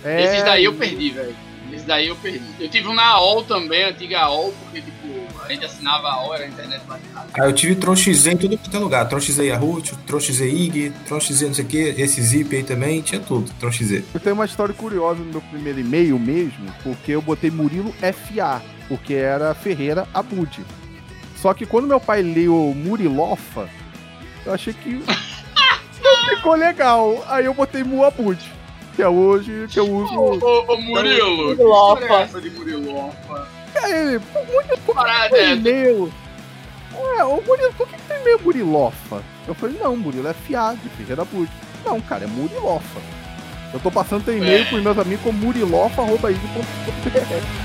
É, 0.04 0.24
Esses 0.24 0.44
daí 0.44 0.66
eu 0.66 0.74
perdi, 0.74 1.12
velho. 1.12 1.36
Esses 1.76 1.86
daí 1.86 2.08
eu 2.08 2.16
perdi. 2.16 2.42
Eu 2.58 2.70
tive 2.70 2.88
um 2.88 2.94
na 2.94 3.04
AOL 3.04 3.44
também, 3.44 3.84
antiga 3.84 4.22
AOL, 4.22 4.54
porque, 4.64 4.82
tipo, 4.82 5.44
a 5.44 5.48
gente 5.50 5.66
assinava 5.66 6.08
a 6.08 6.14
AOL, 6.14 6.34
era 6.34 6.46
a 6.46 6.48
internet 6.48 6.82
baseada. 6.88 7.28
Aí 7.34 7.50
eu 7.50 7.54
tive 7.54 7.76
Tron 7.76 7.96
XZ 7.96 8.28
em 8.28 8.38
tudo 8.38 8.58
quanto 8.58 8.76
é 8.76 8.80
lugar. 8.80 9.10
Tron 9.10 9.20
XZ 9.20 9.38
Yahoo, 9.40 9.82
Tron 9.82 10.20
XZ 10.20 10.40
IG, 10.42 10.94
Tron 11.06 11.20
XZ 11.20 11.42
não 11.42 11.54
sei 11.54 11.66
o 11.66 11.68
que, 11.68 11.78
esse 11.78 12.22
Zip 12.22 12.56
aí 12.56 12.64
também, 12.64 13.02
tinha 13.02 13.20
tudo, 13.20 13.52
Tron 13.60 13.72
XZ. 13.72 14.04
Eu 14.14 14.20
tenho 14.22 14.36
uma 14.36 14.46
história 14.46 14.74
curiosa 14.74 15.20
no 15.20 15.32
meu 15.32 15.42
primeiro 15.42 15.80
e-mail 15.80 16.18
mesmo, 16.18 16.74
porque 16.82 17.12
eu 17.12 17.22
botei 17.22 17.52
Murilo 17.52 17.94
FA, 18.00 18.62
porque 18.88 19.14
era 19.14 19.54
Ferreira 19.54 20.08
Abud. 20.14 20.66
Só 21.42 21.54
que 21.54 21.66
quando 21.66 21.88
meu 21.88 22.00
pai 22.00 22.22
leu 22.22 22.74
Murilofa, 22.74 23.70
eu 24.46 24.54
achei 24.54 24.74
que 24.74 25.04
não 26.02 26.36
ficou 26.36 26.56
legal. 26.56 27.24
Aí 27.28 27.46
eu 27.46 27.54
botei 27.54 27.84
Muabud, 27.84 28.40
que 28.96 29.02
é 29.02 29.10
hoje 29.10 29.68
que 29.70 29.80
eu 29.80 29.92
Ô, 29.92 30.04
uso. 30.04 30.46
ô, 30.46 30.74
ô, 30.74 30.78
Murilo, 30.82 31.52
história 31.54 32.06
é 32.06 32.22
essa 32.22 32.42
de 32.42 32.50
Murilofa? 32.52 33.48
Aí 33.84 33.92
ele, 33.94 34.20
pô, 34.20 34.40
Murilo, 34.46 34.78
por 34.86 34.96
que 35.06 35.30
tem 35.30 35.40
é, 35.42 35.54
e-mail? 35.54 36.12
Ué, 36.94 37.26
ô 37.26 37.42
Murilo, 37.42 37.74
por 37.74 37.88
que 37.88 37.98
tem 38.08 38.22
e-mail 38.22 38.40
Murilofa? 38.42 39.22
Eu 39.48 39.54
falei, 39.54 39.78
não, 39.80 39.96
Murilo 39.98 40.28
é 40.28 40.34
FA, 40.34 40.76
de 40.82 40.90
Ferreira 40.90 41.22
Abud. 41.24 41.50
Não, 41.84 42.00
cara, 42.02 42.24
é 42.24 42.28
Murilofa. 42.28 43.00
Eu 43.74 43.80
tô 43.82 43.92
passando 43.92 44.24
teu 44.24 44.38
e-mail 44.38 44.62
É. 44.62 44.66
pros 44.66 44.82
meus 44.82 44.98
amigos 44.98 45.24
como 45.24 45.38
murilofa.ig.br. 45.40 47.56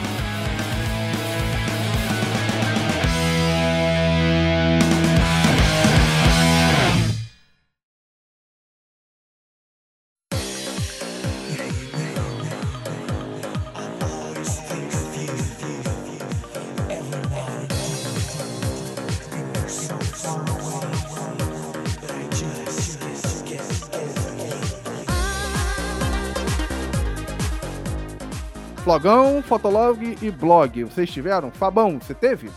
Flogão, 28.91 29.41
Fotolog 29.41 30.19
e 30.21 30.31
blog. 30.33 30.83
Vocês 30.83 31.09
tiveram? 31.09 31.53
Fabão, 31.53 32.00
você 32.00 32.13
teve? 32.13 32.50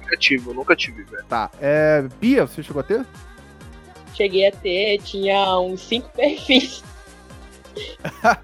Nunca 0.00 0.16
tive, 0.16 0.48
eu 0.48 0.54
nunca 0.54 0.76
tive, 0.76 1.02
velho. 1.02 1.24
Tá. 1.28 1.50
É, 1.60 2.06
Bia, 2.20 2.46
você 2.46 2.62
chegou 2.62 2.78
a 2.78 2.84
ter? 2.84 3.04
Cheguei 4.14 4.46
a 4.46 4.52
ter, 4.52 4.98
tinha 5.02 5.58
uns 5.58 5.80
cinco 5.80 6.08
perfis. 6.14 6.84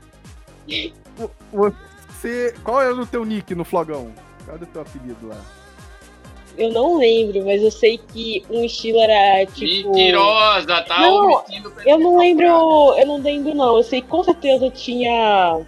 Você. 1.52 2.52
Qual 2.64 2.82
era 2.82 2.96
o 2.96 3.06
teu 3.06 3.24
nick 3.24 3.54
no 3.54 3.64
Flogão? 3.64 4.12
Qual 4.44 4.56
era 4.56 4.64
o 4.64 4.66
teu 4.66 4.82
apelido 4.82 5.28
lá? 5.28 5.40
Eu 6.56 6.72
não 6.72 6.98
lembro, 6.98 7.44
mas 7.44 7.62
eu 7.62 7.70
sei 7.70 7.98
que 7.98 8.44
um 8.50 8.64
estilo 8.64 8.98
era 8.98 9.46
tipo. 9.46 9.90
Mentirosa, 9.94 10.82
tá 10.82 11.00
Não, 11.00 11.44
Eu 11.86 11.98
não 12.00 12.18
lembro, 12.18 12.44
eu 12.44 13.06
não 13.06 13.22
lembro 13.22 13.54
não. 13.54 13.76
Eu 13.76 13.84
sei 13.84 14.02
que 14.02 14.08
com 14.08 14.24
certeza 14.24 14.68
tinha 14.70 15.64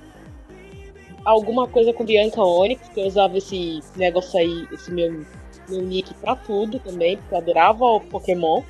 alguma 1.31 1.66
coisa 1.69 1.93
com 1.93 2.05
Bianca 2.05 2.43
Onyx, 2.43 2.88
que 2.88 3.01
eu 3.01 3.07
usava 3.07 3.38
esse 3.38 3.81
negócio 3.97 4.38
aí, 4.38 4.66
esse 4.73 4.90
meu, 4.93 5.25
meu 5.69 5.83
nick 5.83 6.12
pra 6.14 6.37
tudo 6.37 6.79
também, 6.79 7.16
porque 7.16 7.35
eu 7.35 7.38
adorava 7.38 7.85
o 7.85 8.01
Pokémon. 8.01 8.62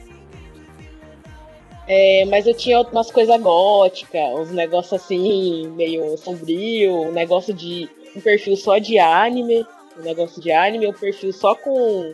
É, 1.88 2.25
mas 2.27 2.46
eu 2.46 2.55
tinha 2.55 2.81
umas 2.83 3.11
coisas 3.11 3.40
góticas, 3.40 4.38
uns 4.38 4.51
negócios 4.53 4.92
assim, 5.03 5.66
meio 5.70 6.16
sombrio, 6.16 6.92
um 7.09 7.12
negócio 7.12 7.53
de. 7.53 7.88
um 8.14 8.20
perfil 8.20 8.57
só 8.57 8.79
de 8.79 8.99
anime, 8.99 9.66
um 9.99 10.03
negócio 10.03 10.40
de 10.40 10.53
anime, 10.53 10.87
um 10.87 10.92
perfil 10.92 11.33
só 11.33 11.55
com 11.55 12.12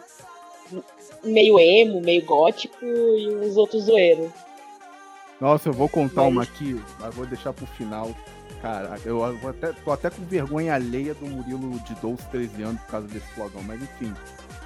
meio 1.23 1.59
emo, 1.59 2.01
meio 2.01 2.25
gótico 2.25 2.85
e 2.85 3.29
uns 3.35 3.57
outros 3.57 3.85
zoeiros. 3.85 4.31
Nossa, 5.39 5.69
eu 5.69 5.73
vou 5.75 5.89
contar 5.89 6.23
Mas- 6.23 6.33
uma 6.33 6.43
aqui, 6.45 6.81
mas 6.99 7.15
vou 7.15 7.27
deixar 7.27 7.53
pro 7.53 7.67
final. 7.67 8.11
Caraca, 8.62 9.01
eu 9.09 9.23
até, 9.25 9.73
tô 9.85 9.92
até 9.92 10.11
com 10.11 10.23
vergonha 10.25 10.75
alheia 10.75 11.14
do 11.14 11.27
Murilo 11.27 11.79
de 11.81 11.95
12, 11.97 12.23
13 12.31 12.62
anos 12.62 12.81
por 12.83 12.90
causa 12.90 13.07
desse 13.09 13.27
flogão, 13.35 13.62
mas 13.62 13.81
enfim. 13.83 14.12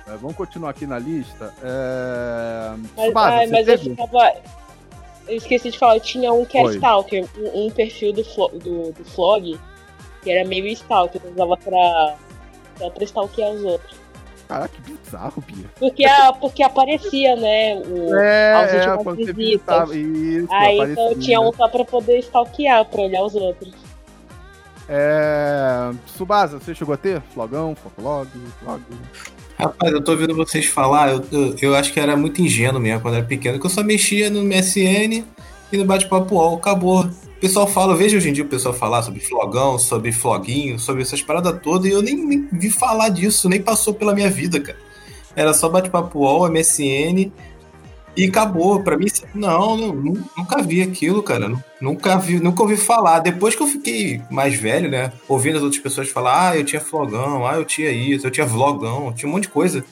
É, 0.07 0.17
vamos 0.17 0.37
continuar 0.37 0.71
aqui 0.71 0.87
na 0.87 0.99
lista. 0.99 1.53
É... 1.63 2.77
Mas, 2.97 3.17
ai, 3.17 3.47
mas 3.49 3.69
eu 3.69 3.79
ficava. 3.79 4.33
Eu 5.29 5.37
esqueci 5.37 5.71
de 5.71 5.79
falar, 5.79 5.97
eu 5.97 6.01
tinha 6.01 6.33
um 6.33 6.45
que 6.45 6.57
era. 6.59 6.73
Stalker, 6.73 7.27
um, 7.37 7.67
um 7.67 7.71
perfil 7.71 8.13
do, 8.13 8.25
Flo- 8.25 8.49
do, 8.51 8.93
do 8.93 9.05
Flog, 9.05 9.59
que 10.23 10.31
era 10.31 10.49
meio 10.49 10.67
Stalker, 10.69 11.21
eu 11.25 11.31
usava 11.33 11.57
pra, 11.57 12.17
pra 12.91 13.05
stalkear 13.05 13.51
os 13.51 13.63
outros. 13.63 14.00
Caraca, 14.51 14.75
que 14.83 14.93
bizarro, 14.93 15.45
Bia. 15.47 15.67
Porque, 15.79 16.05
a, 16.05 16.33
porque 16.33 16.61
aparecia, 16.65 17.37
né? 17.37 17.77
O, 17.77 18.07
as 18.13 18.21
É, 18.21 18.57
é, 18.57 18.77
últimas 18.79 19.03
quando 19.05 19.17
você 19.25 19.33
visitas. 19.33 19.89
visitava. 19.89 19.97
Isso, 19.97 20.49
Aí 20.53 20.75
então 20.75 20.83
aparecia. 20.93 21.03
eu 21.13 21.19
tinha 21.21 21.41
um 21.41 21.53
só 21.53 21.69
pra 21.69 21.85
poder 21.85 22.19
stalkear, 22.19 22.85
pra 22.87 23.01
olhar 23.03 23.23
os 23.23 23.35
outros. 23.37 23.73
É... 24.89 25.93
Subasa, 26.17 26.59
você 26.59 26.75
chegou 26.75 26.93
a 26.95 26.97
ter? 26.97 27.23
Flogão, 27.33 27.77
Fotolog, 27.77 28.29
Flog. 28.61 28.83
Rapaz, 29.57 29.93
eu 29.93 30.03
tô 30.03 30.13
ouvindo 30.13 30.35
vocês 30.35 30.67
falar, 30.67 31.11
eu, 31.13 31.25
eu, 31.31 31.57
eu 31.63 31.75
acho 31.77 31.93
que 31.93 32.01
era 32.01 32.17
muito 32.17 32.43
ingênuo 32.43 32.81
mesmo 32.81 33.01
quando 33.03 33.15
era 33.19 33.25
pequeno, 33.25 33.61
que 33.61 33.67
eu 33.67 33.71
só 33.71 33.85
mexia 33.85 34.29
no 34.31 34.43
MSN 34.43 35.23
e 35.71 35.77
no 35.77 35.85
bate-papo 35.85 36.35
UOL, 36.35 36.57
acabou. 36.57 37.09
O 37.41 37.49
pessoal 37.49 37.67
fala, 37.67 37.95
eu 37.95 37.97
vejo 37.97 38.19
hoje 38.19 38.29
em 38.29 38.35
dia 38.35 38.45
o 38.45 38.49
pessoal 38.49 38.75
falar 38.75 39.03
sobre 39.03 39.19
flogão, 39.21 39.79
sobre 39.79 40.13
floguinho, 40.13 40.79
sobre 40.79 41.01
essas 41.01 41.23
paradas 41.23 41.59
todas, 41.63 41.91
e 41.91 41.95
eu 41.95 42.03
nem, 42.03 42.15
nem 42.15 42.47
vi 42.53 42.69
falar 42.69 43.09
disso, 43.09 43.49
nem 43.49 43.63
passou 43.63 43.95
pela 43.95 44.15
minha 44.15 44.29
vida, 44.29 44.61
cara. 44.61 44.77
Era 45.35 45.55
só 45.55 45.67
bate-papo 45.67 46.19
UOL, 46.19 46.51
MSN 46.51 47.33
e 48.15 48.27
acabou. 48.27 48.83
Pra 48.83 48.99
mim, 48.99 49.07
não, 49.35 49.75
não, 49.75 49.95
nu- 49.95 50.23
nunca 50.37 50.61
vi 50.63 50.83
aquilo, 50.83 51.23
cara. 51.23 51.51
Nunca 51.81 52.19
vi, 52.19 52.39
nunca 52.39 52.61
ouvi 52.63 52.77
falar. 52.77 53.21
Depois 53.21 53.55
que 53.55 53.63
eu 53.63 53.67
fiquei 53.67 54.21
mais 54.31 54.55
velho, 54.57 54.91
né? 54.91 55.11
Ouvindo 55.27 55.57
as 55.57 55.63
outras 55.63 55.81
pessoas 55.81 56.11
falar, 56.11 56.51
ah, 56.51 56.57
eu 56.59 56.65
tinha 56.65 56.81
flogão, 56.81 57.47
ah, 57.47 57.55
eu 57.55 57.65
tinha 57.65 57.91
isso, 57.91 58.27
eu 58.27 58.31
tinha 58.31 58.45
vlogão, 58.45 59.07
eu 59.07 59.13
tinha 59.15 59.27
um 59.29 59.33
monte 59.33 59.45
de 59.45 59.49
coisa. 59.49 59.83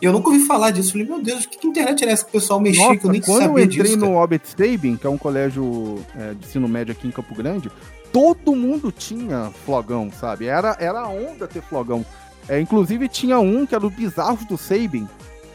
Eu 0.00 0.12
nunca 0.12 0.28
ouvi 0.28 0.46
falar 0.46 0.70
disso. 0.70 0.92
Falei, 0.92 1.06
meu 1.06 1.22
Deus, 1.22 1.46
que, 1.46 1.58
que 1.58 1.66
internet 1.66 2.02
era 2.02 2.12
essa 2.12 2.24
que 2.24 2.30
o 2.30 2.32
pessoal 2.32 2.60
mexia 2.60 2.86
Nossa, 2.86 3.00
que 3.00 3.06
eu 3.06 3.12
nem 3.12 3.20
quando 3.20 3.42
eu 3.42 3.48
sabia 3.48 3.64
entrei 3.64 3.82
disso? 3.82 3.96
no 3.96 4.18
Albert 4.18 4.42
Sabin, 4.44 4.96
que 4.96 5.06
é 5.06 5.10
um 5.10 5.18
colégio 5.18 6.04
é, 6.18 6.34
de 6.34 6.46
ensino 6.46 6.68
médio 6.68 6.92
aqui 6.92 7.08
em 7.08 7.10
Campo 7.10 7.34
Grande, 7.34 7.70
todo 8.12 8.54
mundo 8.54 8.92
tinha 8.92 9.50
flogão, 9.64 10.10
sabe? 10.10 10.46
Era, 10.46 10.76
era 10.78 11.00
a 11.00 11.08
onda 11.08 11.46
ter 11.46 11.62
flogão. 11.62 12.04
É, 12.48 12.60
inclusive 12.60 13.08
tinha 13.08 13.38
um 13.38 13.66
que 13.66 13.74
era 13.74 13.86
o 13.86 13.90
Bizarros 13.90 14.44
do 14.44 14.56
Sabin, 14.56 15.08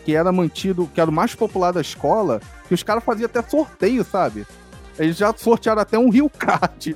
que 0.04 0.15
era 0.15 0.32
mantido, 0.32 0.89
que 0.93 0.99
era 0.99 1.10
o 1.10 1.13
mais 1.13 1.36
popular 1.36 1.71
da 1.71 1.82
escola, 1.82 2.41
que 2.67 2.73
os 2.73 2.84
caras 2.84 3.04
faziam 3.04 3.27
até 3.27 3.41
sorteio, 3.41 4.04
sabe? 4.04 4.45
Eles 4.99 5.15
já 5.17 5.34
sortearam 5.36 5.82
até 5.82 5.97
um 5.97 6.10
Rio 6.10 6.30
Card. 6.30 6.95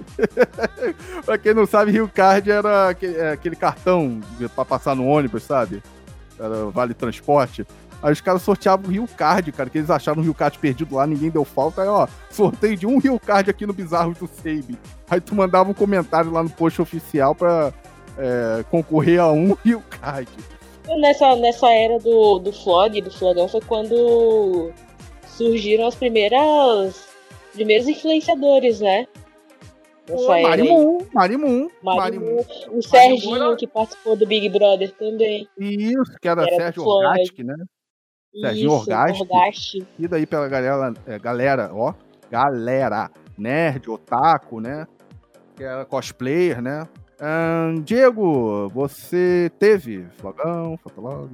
pra 1.25 1.37
quem 1.37 1.53
não 1.53 1.65
sabe, 1.65 1.91
Rio 1.91 2.09
Card 2.13 2.51
era 2.51 2.89
aquele, 2.89 3.17
é, 3.17 3.31
aquele 3.31 3.55
cartão 3.55 4.19
pra 4.53 4.65
passar 4.65 4.95
no 4.95 5.07
ônibus, 5.07 5.43
sabe? 5.43 5.81
Era 6.39 6.65
vale 6.65 6.93
transporte. 6.93 7.65
Aí 8.01 8.11
os 8.11 8.21
caras 8.21 8.41
sorteavam 8.41 8.87
o 8.87 8.91
Rio 8.91 9.07
Card, 9.07 9.51
cara, 9.51 9.69
que 9.69 9.77
eles 9.77 9.89
acharam 9.89 10.21
o 10.21 10.23
Rio 10.23 10.33
Card 10.33 10.59
perdido 10.59 10.95
lá, 10.95 11.07
ninguém 11.07 11.29
deu 11.29 11.43
falta. 11.43 11.81
Aí, 11.81 11.87
ó, 11.87 12.07
sorteio 12.29 12.77
de 12.77 12.85
um 12.85 12.99
Rio 12.99 13.19
Card 13.19 13.49
aqui 13.49 13.65
no 13.65 13.73
Bizarros 13.73 14.17
do 14.17 14.27
Seibe. 14.27 14.77
Aí 15.09 15.19
tu 15.19 15.33
mandava 15.33 15.71
um 15.71 15.73
comentário 15.73 16.31
lá 16.31 16.43
no 16.43 16.49
post 16.49 16.81
oficial 16.81 17.33
pra 17.33 17.73
é, 18.17 18.63
concorrer 18.69 19.19
a 19.19 19.31
um 19.31 19.55
Rio 19.63 19.81
Card. 19.89 20.29
Nessa, 20.99 21.35
nessa 21.37 21.67
era 21.71 21.97
do, 21.97 22.37
do 22.39 22.51
flog, 22.51 23.01
do 23.01 23.11
flogão, 23.11 23.47
foi 23.47 23.61
quando 23.61 24.71
surgiram 25.27 25.87
as 25.87 25.95
primeiras 25.95 27.05
primeiros 27.53 27.87
influenciadores, 27.87 28.81
né? 28.81 29.07
Marimun, 31.13 31.69
Marimun. 31.81 32.37
O 32.69 32.81
Serginho, 32.81 33.55
que 33.55 33.67
participou 33.67 34.15
do 34.15 34.25
Big 34.27 34.47
Brother 34.49 34.91
também. 34.95 35.47
Isso, 35.57 36.15
que 36.21 36.27
era, 36.27 36.43
Era 36.43 36.55
Sérgio 36.55 36.83
Floyd. 36.83 37.05
Orgastic, 37.07 37.39
né? 37.45 37.55
Serginho 38.39 38.67
Isso. 38.67 38.91
Orgasti. 38.91 39.87
E 39.97 40.07
daí 40.07 40.25
pela 40.25 40.47
galera, 40.47 40.93
é, 41.07 41.17
galera, 41.17 41.71
ó, 41.73 41.93
galera, 42.29 43.09
nerd, 43.37 43.89
otaku, 43.89 44.59
né? 44.59 44.85
Que 45.55 45.63
era 45.63 45.85
cosplayer, 45.85 46.61
né? 46.61 46.87
Ahn, 47.19 47.81
Diego, 47.81 48.69
você 48.69 49.49
teve 49.57 50.05
flogão, 50.17 50.77
fotolog? 50.83 51.31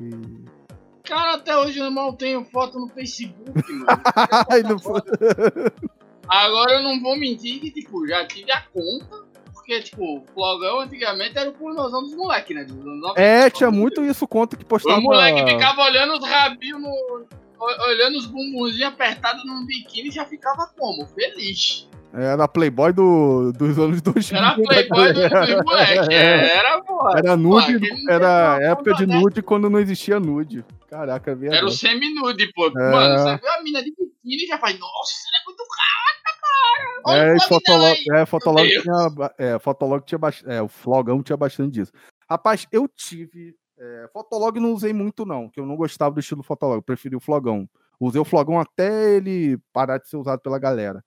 Cara, 1.04 1.36
até 1.36 1.58
hoje 1.58 1.80
eu 1.80 1.90
mal 1.90 2.14
tenho 2.14 2.46
foto 2.46 2.80
no 2.80 2.88
Facebook, 2.90 3.52
mano. 3.74 4.02
Ai, 4.50 4.62
não 4.62 4.78
foi- 4.78 5.02
Agora 6.32 6.76
eu 6.76 6.84
não 6.84 7.02
vou 7.02 7.18
mentir 7.18 7.60
que, 7.60 7.70
tipo, 7.72 8.08
já 8.08 8.26
tive 8.26 8.50
a 8.54 8.62
conta. 8.62 9.30
Porque, 9.54 9.82
tipo, 9.82 10.20
o 10.20 10.26
flogão 10.34 10.80
antigamente 10.80 11.38
era 11.38 11.50
o 11.50 11.54
pornozão 11.54 12.02
dos 12.04 12.16
moleques, 12.16 12.56
né? 12.56 12.64
Dos 12.64 12.78
anos 12.78 13.02
90. 13.02 13.22
É, 13.22 13.50
tinha 13.50 13.70
muito 13.70 14.02
isso, 14.04 14.26
conta 14.26 14.56
que 14.56 14.64
postava. 14.64 15.00
O 15.00 15.04
moleque 15.04 15.52
ficava 15.52 15.82
olhando 15.84 16.14
os 16.14 16.24
rabinhos 16.26 16.82
no. 16.82 17.26
Olhando 17.60 18.18
os 18.18 18.26
bumbumzinhos 18.26 18.92
apertados 18.92 19.46
num 19.46 19.66
biquíni 19.66 20.08
e 20.08 20.12
já 20.12 20.26
ficava 20.26 20.66
como? 20.76 21.06
Feliz. 21.06 21.88
Era 22.14 22.48
Playboy 22.48 22.92
do, 22.92 23.54
dos 23.54 23.78
anos 23.78 24.02
2000. 24.02 24.38
Era 24.38 24.56
playboy 24.56 25.14
dos, 25.14 25.30
dos 25.30 25.64
moleques. 25.64 26.08
é, 26.12 26.58
Era, 26.58 26.82
porra. 26.82 27.20
Era 27.20 27.38
nude, 27.38 27.80
Pô, 27.80 28.12
era 28.12 28.60
época 28.62 28.94
de 28.96 29.06
nude 29.06 29.42
quando 29.42 29.70
não 29.70 29.80
existia 29.80 30.20
nude. 30.20 30.66
Caraca, 30.90 31.34
verdade. 31.34 31.60
Era 31.60 31.66
o 31.66 31.72
semi-nude, 31.72 32.52
pô. 32.54 32.68
É. 32.68 32.92
Mano, 32.92 33.18
você 33.18 33.38
vê 33.38 33.48
a 33.48 33.64
mina 33.64 33.82
de 33.82 33.92
biquíni 33.92 34.44
e 34.44 34.48
já 34.48 34.58
faz, 34.58 34.78
nossa, 34.78 35.14
ela 35.30 35.42
é 35.42 35.46
muito 35.46 35.64
cara, 35.70 36.01
cara. 37.04 37.36
É, 37.36 37.40
Fotolog, 37.48 37.98
aí. 37.98 38.22
é, 38.22 38.26
Fotolog 38.26 38.70
tinha, 38.70 39.34
é, 39.38 39.60
Fotolog 39.60 40.06
tinha 40.06 40.20
bastante, 40.20 40.52
é, 40.52 40.62
o 40.62 40.68
Flogão 40.68 41.24
tinha 41.24 41.38
bastante 41.38 41.72
disso. 41.72 41.92
Rapaz, 42.30 42.68
eu 42.72 42.88
tive, 42.88 43.56
é, 43.78 44.10
Fotolog 44.14 44.60
não 44.60 44.74
usei 44.74 44.94
muito 44.94 45.26
não, 45.26 45.50
que 45.50 45.60
eu 45.60 45.66
não 45.66 45.76
gostava 45.76 46.14
do 46.14 46.20
estilo 46.20 46.44
Fotolog, 46.44 46.78
eu 46.78 46.84
preferi 46.84 47.16
o 47.16 47.20
Flogão. 47.20 47.68
Usei 48.00 48.20
o 48.20 48.26
Flogão 48.26 48.60
até 48.60 49.16
ele 49.16 49.60
parar 49.72 50.00
de 50.00 50.10
ser 50.10 50.18
usado 50.18 50.40
pela 50.40 50.58
galera. 50.58 51.04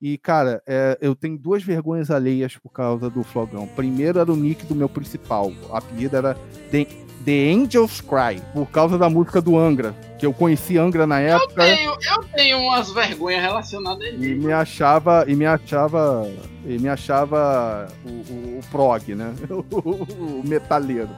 E, 0.00 0.18
cara, 0.18 0.62
é, 0.66 0.98
eu 1.00 1.14
tenho 1.14 1.38
duas 1.38 1.62
vergonhas 1.62 2.10
alheias 2.10 2.58
por 2.58 2.70
causa 2.70 3.08
do 3.08 3.22
Flogão. 3.22 3.66
Primeiro 3.68 4.18
era 4.18 4.30
o 4.30 4.36
nick 4.36 4.66
do 4.66 4.74
meu 4.74 4.88
principal, 4.88 5.50
o 5.50 5.74
apelido 5.74 6.16
era 6.16 6.34
The, 6.70 6.86
The 7.24 7.52
Angels 7.52 8.00
Cry, 8.02 8.42
por 8.52 8.66
causa 8.70 8.98
da 8.98 9.08
música 9.08 9.40
do 9.40 9.58
Angra, 9.58 9.94
que 10.18 10.26
eu 10.26 10.32
conheci 10.32 10.76
Angra 10.76 11.06
na 11.06 11.22
Eu 11.22 11.36
época. 11.36 11.64
tenho, 11.64 11.90
eu 11.92 12.24
tenho 12.34 12.58
umas 12.58 12.90
vergonhas 12.92 13.40
relacionadas 13.42 14.02
a 14.02 14.10
E 14.10 14.12
ele. 14.14 14.34
me 14.46 14.52
achava, 14.52 15.24
e 15.26 15.34
me 15.34 15.46
achava, 15.46 16.28
e 16.66 16.78
me 16.78 16.88
achava 16.88 17.88
o, 18.04 18.08
o, 18.10 18.58
o 18.58 18.60
prog, 18.70 19.14
né? 19.14 19.32
O, 19.50 20.42
metaleiro. 20.46 21.08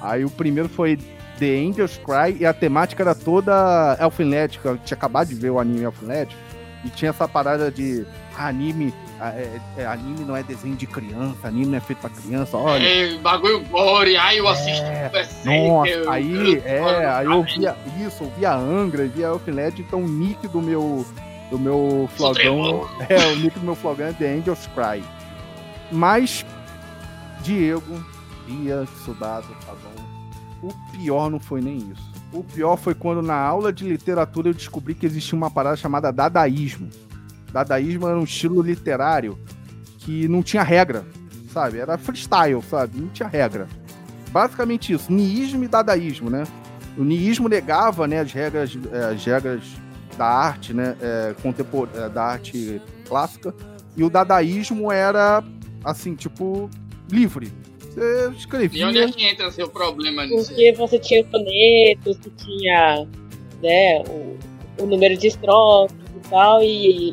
Aí 0.00 0.24
o 0.24 0.30
primeiro 0.30 0.68
foi 0.68 0.96
The 1.38 1.56
Angels 1.58 1.98
Cry 2.04 2.36
e 2.40 2.46
a 2.46 2.52
temática 2.54 3.02
era 3.02 3.14
toda 3.14 3.96
Elfenlight, 4.00 4.60
que 4.60 4.66
eu 4.66 4.76
tinha 4.78 4.96
acabado 4.96 5.28
de 5.28 5.34
ver 5.34 5.50
o 5.50 5.58
anime 5.58 5.82
Elfenlight, 5.84 6.36
e 6.84 6.90
tinha 6.90 7.10
essa 7.10 7.26
parada 7.26 7.70
de 7.70 8.06
anime, 8.36 8.94
é- 9.20 9.60
é- 9.78 9.86
anime 9.86 10.24
não 10.24 10.36
é 10.36 10.42
desenho 10.42 10.76
de 10.76 10.86
criança, 10.86 11.48
anime 11.48 11.66
não 11.66 11.78
é 11.78 11.80
feito 11.80 11.98
pra 12.00 12.10
criança, 12.10 12.56
olha. 12.56 12.86
É, 12.86 13.18
bagulho 13.18 13.60
gore, 13.64 14.16
ai 14.16 14.38
eu 14.38 14.46
assisto 14.48 14.84
É, 14.84 15.10
é, 15.44 15.68
Nossa, 15.68 15.90
eu- 15.90 16.10
aí, 16.10 16.54
eu- 16.56 16.62
é, 16.64 17.06
aí 17.06 17.26
eu 17.26 17.32
eu- 17.32 17.42
via 17.42 17.76
isso, 18.06 18.24
eu 18.24 18.32
via 18.38 18.54
Angra, 18.54 19.06
via 19.06 19.26
Elfenlight, 19.26 19.80
então 19.82 20.00
o 20.02 20.08
nick 20.08 20.46
do 20.48 20.60
meu, 20.62 21.04
do 21.50 21.58
meu 21.58 22.08
flogão, 22.16 22.88
é, 23.08 23.32
o 23.32 23.36
nick 23.36 23.58
do 23.58 23.64
meu 23.64 23.74
flogão 23.74 24.06
é 24.06 24.12
The 24.12 24.34
Angels 24.34 24.68
Cry. 24.74 25.02
Mas, 25.90 26.44
Diego, 27.42 28.04
Bia, 28.46 28.86
Sudato, 29.04 29.48
bom. 29.66 30.68
O 30.68 30.74
pior 30.92 31.30
não 31.30 31.38
foi 31.38 31.60
nem 31.60 31.76
isso. 31.78 32.08
O 32.32 32.42
pior 32.44 32.76
foi 32.76 32.94
quando 32.94 33.22
na 33.22 33.36
aula 33.36 33.72
de 33.72 33.84
literatura 33.88 34.48
eu 34.48 34.54
descobri 34.54 34.94
que 34.94 35.06
existia 35.06 35.36
uma 35.36 35.50
parada 35.50 35.76
chamada 35.76 36.12
dadaísmo. 36.12 36.88
Dadaísmo 37.52 38.06
era 38.08 38.18
um 38.18 38.24
estilo 38.24 38.60
literário 38.62 39.38
que 39.98 40.28
não 40.28 40.42
tinha 40.42 40.62
regra, 40.62 41.04
sabe? 41.52 41.78
Era 41.78 41.96
freestyle, 41.98 42.62
sabe? 42.62 42.98
Não 43.00 43.08
tinha 43.08 43.28
regra. 43.28 43.66
Basicamente 44.30 44.92
isso, 44.92 45.12
niísmo 45.12 45.64
e 45.64 45.68
dadaísmo, 45.68 46.28
né? 46.30 46.44
O 46.96 47.04
niísmo 47.04 47.48
negava, 47.48 48.06
né, 48.06 48.20
as 48.20 48.32
regras, 48.32 48.76
eh, 48.92 49.14
as 49.14 49.24
regras 49.24 49.62
da 50.16 50.26
arte, 50.26 50.74
né, 50.74 50.96
eh, 51.00 51.34
contempor- 51.42 51.88
eh, 51.94 52.08
da 52.08 52.24
arte 52.24 52.82
clássica, 53.06 53.54
e 53.96 54.02
o 54.02 54.10
dadaísmo 54.10 54.90
era 54.92 55.42
assim, 55.84 56.14
tipo, 56.14 56.68
livre. 57.10 57.52
Você 57.94 58.28
E 58.30 58.36
escrevia. 58.36 58.86
onde 58.88 58.98
é 58.98 59.08
que 59.10 59.24
entra 59.24 59.50
seu 59.50 59.68
problema 59.68 60.26
nisso? 60.26 60.48
Porque 60.48 60.72
você 60.72 60.98
tinha 60.98 61.24
sonetos, 61.30 62.16
você 62.16 62.30
tinha 62.36 63.06
né, 63.62 64.02
o, 64.08 64.36
o 64.82 64.86
número 64.86 65.16
de 65.16 65.28
estrofes 65.28 65.96
e 65.96 66.07
tal, 66.28 66.62
e 66.62 67.10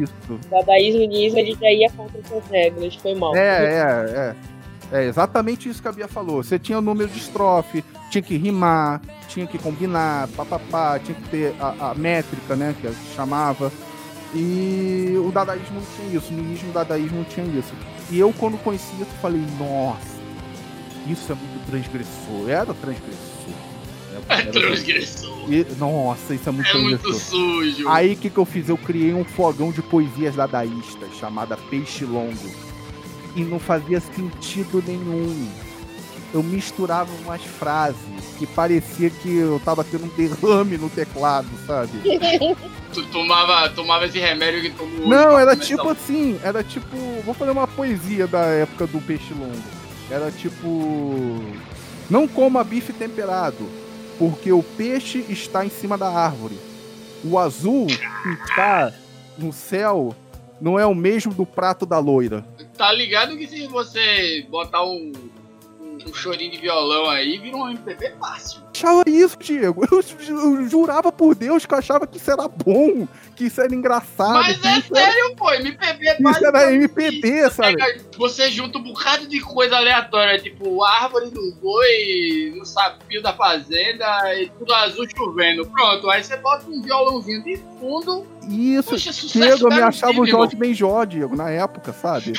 Isso. 0.00 0.12
o 0.30 0.38
dadaísmo 0.50 1.02
e 1.02 1.06
o 1.06 1.08
niilismo 1.08 1.38
ele 1.38 1.56
já 1.60 1.70
ia 1.70 1.90
contra 1.90 2.18
essas 2.18 2.46
regras, 2.48 2.94
foi 2.96 3.14
mal. 3.14 3.34
É, 3.36 3.64
é, 3.64 4.10
é. 4.16 4.52
É 4.92 5.04
exatamente 5.06 5.70
isso 5.70 5.80
que 5.80 5.88
a 5.88 5.92
Bia 5.92 6.06
falou. 6.06 6.42
Você 6.42 6.58
tinha 6.58 6.76
o 6.78 6.82
número 6.82 7.08
de 7.08 7.18
estrofe, 7.18 7.82
tinha 8.10 8.20
que 8.20 8.36
rimar, 8.36 9.00
tinha 9.26 9.46
que 9.46 9.58
combinar, 9.58 10.28
papapá, 10.36 10.98
tinha 10.98 11.14
que 11.14 11.28
ter 11.30 11.54
a, 11.58 11.92
a 11.92 11.94
métrica, 11.94 12.54
né? 12.54 12.76
Que 12.78 12.92
chamava. 13.16 13.72
E 14.34 15.14
o 15.16 15.30
dadaísmo 15.32 15.80
não 15.80 15.86
tinha 15.96 16.18
isso, 16.18 16.32
o 16.32 16.36
niilismo 16.36 16.70
o 16.70 16.72
dadaísmo 16.72 17.18
não 17.18 17.24
tinha 17.24 17.46
isso. 17.46 17.72
E 18.10 18.18
eu, 18.18 18.32
quando 18.38 18.62
conheci 18.62 18.94
isso, 19.00 19.10
falei, 19.22 19.42
nossa, 19.58 20.20
isso 21.06 21.32
é 21.32 21.34
muito 21.34 21.66
transgressor. 21.70 22.50
Era 22.50 22.74
transgressor. 22.74 23.71
É 24.28 24.42
transgressor. 24.42 25.32
E- 25.52 25.66
nossa, 25.78 26.34
isso 26.34 26.48
é 26.48 26.52
muito 26.52 26.68
É 26.68 26.80
muito 26.80 27.14
sujo. 27.14 27.88
Aí 27.88 28.14
o 28.14 28.16
que, 28.16 28.30
que 28.30 28.38
eu 28.38 28.44
fiz? 28.44 28.68
Eu 28.68 28.76
criei 28.78 29.12
um 29.12 29.24
fogão 29.24 29.70
de 29.72 29.82
poesias 29.82 30.34
dadaístas 30.36 31.10
chamada 31.18 31.56
Peixe 31.56 32.04
Longo. 32.04 32.50
E 33.34 33.42
não 33.42 33.58
fazia 33.58 34.00
sentido 34.00 34.82
nenhum. 34.86 35.48
Eu 36.34 36.42
misturava 36.42 37.10
umas 37.24 37.42
frases 37.42 37.98
que 38.38 38.46
parecia 38.46 39.10
que 39.10 39.36
eu 39.36 39.60
tava 39.62 39.84
tendo 39.84 40.04
um 40.06 40.08
derrame 40.08 40.78
no 40.78 40.88
teclado, 40.88 41.46
sabe? 41.66 41.90
Tu 42.92 43.02
tomava, 43.06 43.68
tomava 43.70 44.06
esse 44.06 44.18
remédio 44.18 44.62
que 44.62 44.70
tomou 44.70 45.06
Não, 45.08 45.38
era 45.38 45.54
tipo 45.56 45.88
assim, 45.88 46.38
era 46.42 46.62
tipo. 46.64 46.96
Vou 47.24 47.34
fazer 47.34 47.50
uma 47.50 47.66
poesia 47.66 48.26
da 48.26 48.40
época 48.46 48.86
do 48.86 49.00
peixe 49.00 49.34
longo. 49.34 49.62
Era 50.10 50.30
tipo. 50.30 51.42
Não 52.10 52.26
coma 52.28 52.64
bife 52.64 52.92
temperado, 52.92 53.66
porque 54.18 54.52
o 54.52 54.62
peixe 54.62 55.24
está 55.28 55.64
em 55.64 55.70
cima 55.70 55.96
da 55.96 56.08
árvore. 56.08 56.58
O 57.24 57.38
azul 57.38 57.86
que 57.86 58.28
está 58.44 58.92
no 59.38 59.52
céu 59.52 60.14
não 60.60 60.78
é 60.78 60.86
o 60.86 60.94
mesmo 60.94 61.34
do 61.34 61.44
prato 61.44 61.84
da 61.84 61.98
loira. 61.98 62.44
Tá 62.76 62.92
ligado 62.92 63.36
que 63.36 63.46
se 63.46 63.66
você 63.66 64.46
botar 64.48 64.84
um, 64.84 65.12
um, 65.80 65.98
um 66.08 66.14
chorinho 66.14 66.52
de 66.52 66.58
violão 66.58 67.08
aí, 67.08 67.38
vira 67.38 67.56
um 67.56 67.68
MPB 67.68 68.12
fácil. 68.18 68.60
Achava 68.82 69.04
isso, 69.06 69.38
Diego. 69.38 69.84
Eu, 69.92 70.00
eu 70.28 70.68
jurava 70.68 71.12
por 71.12 71.36
Deus 71.36 71.64
que 71.64 71.72
eu 71.72 71.78
achava 71.78 72.04
que 72.04 72.16
isso 72.16 72.30
era 72.30 72.48
bom, 72.48 73.06
que 73.36 73.44
isso 73.44 73.60
era 73.60 73.72
engraçado. 73.72 74.32
Mas 74.32 74.64
é 74.64 74.78
isso 74.78 74.96
era, 74.96 75.12
sério, 75.12 75.36
pô, 75.36 75.52
MPB 75.52 76.08
é 76.08 76.16
isso 76.20 76.46
era 76.46 76.72
MPB, 76.74 77.28
isso. 77.46 77.56
sabe? 77.56 77.76
Você 78.18 78.50
junta 78.50 78.78
um 78.78 78.82
bocado 78.82 79.28
de 79.28 79.40
coisa 79.40 79.76
aleatória, 79.76 80.36
tipo 80.40 80.82
árvore 80.82 81.30
do 81.30 81.52
boi, 81.62 82.54
no 82.56 82.66
sapio 82.66 83.22
da 83.22 83.32
fazenda, 83.32 84.34
e 84.34 84.48
tudo 84.58 84.74
azul 84.74 85.06
chovendo. 85.16 85.64
Pronto, 85.66 86.10
aí 86.10 86.24
você 86.24 86.36
bota 86.38 86.68
um 86.68 86.82
violãozinho 86.82 87.44
de 87.44 87.56
fundo, 87.78 88.26
Isso. 88.48 88.98
sucesso 88.98 89.28
Diego, 89.28 89.66
eu 89.66 89.76
me 89.76 89.82
achava 89.82 90.20
o. 90.20 90.26
Jorge 90.26 90.56
Benjó, 90.56 91.04
Diego, 91.04 91.36
na 91.36 91.50
época, 91.50 91.92
sabe? 91.92 92.32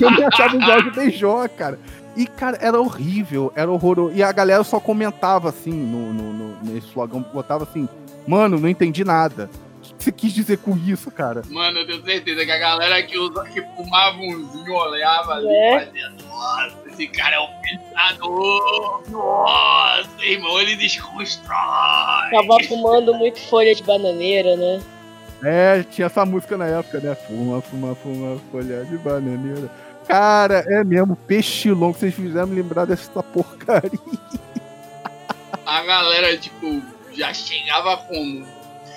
Eu 0.00 0.10
me 0.10 0.24
achava 0.24 0.56
o 0.56 0.60
Jorge 0.60 0.90
Benjó, 0.92 1.46
cara. 1.48 1.78
E, 2.16 2.26
cara, 2.26 2.58
era 2.60 2.80
horrível, 2.80 3.52
era 3.54 3.70
horroroso. 3.70 4.14
E 4.14 4.22
a 4.22 4.32
galera 4.32 4.62
só 4.64 4.80
comentava 4.80 5.48
assim 5.48 5.72
no, 5.72 6.12
no, 6.12 6.32
no- 6.32 6.56
nesse 6.64 6.88
slogão, 6.88 7.22
botava 7.32 7.64
assim, 7.64 7.88
mano, 8.26 8.58
não 8.58 8.68
entendi 8.68 9.04
nada. 9.04 9.48
O 9.92 9.94
que 10.00 10.04
você 10.04 10.12
quis 10.12 10.32
dizer 10.32 10.58
com 10.58 10.76
isso, 10.76 11.10
cara? 11.10 11.42
Mano, 11.50 11.78
eu 11.80 11.86
tenho 11.86 12.02
certeza 12.04 12.44
que 12.44 12.50
a 12.50 12.58
galera 12.58 13.02
que, 13.02 13.18
usa, 13.18 13.44
que 13.44 13.60
fumava 13.76 14.16
umzinho 14.16 14.72
olhava 14.74 15.32
ali 15.34 15.46
É. 15.48 15.76
e 15.82 15.84
fazia, 15.86 16.10
nossa, 16.26 16.76
esse 16.88 17.06
cara 17.08 17.36
é 17.36 17.40
um 17.40 17.48
pensador. 17.60 19.02
Nossa, 19.10 20.08
irmão, 20.24 20.58
ele 20.60 20.76
desconstrói. 20.76 21.56
Tava 22.30 22.56
fumando 22.66 23.14
muito 23.14 23.38
folha 23.48 23.74
de 23.74 23.82
bananeira, 23.82 24.56
né? 24.56 24.80
É, 25.42 25.82
tinha 25.84 26.06
essa 26.06 26.24
música 26.26 26.56
na 26.56 26.66
época, 26.66 27.00
né? 27.00 27.14
Fuma, 27.14 27.60
fuma, 27.62 27.94
fuma, 27.94 28.38
folha 28.50 28.84
de 28.84 28.96
bananeira. 28.98 29.70
Cara, 30.10 30.64
é 30.68 30.82
mesmo, 30.84 31.14
peixe 31.14 31.70
longo, 31.70 31.96
vocês 31.96 32.14
fizeram 32.14 32.48
me 32.48 32.56
lembrar 32.56 32.84
dessa 32.84 33.22
porcaria. 33.22 33.90
a 35.64 35.82
galera, 35.84 36.36
tipo, 36.36 36.82
já 37.12 37.32
chegava 37.32 37.96
como? 37.96 38.44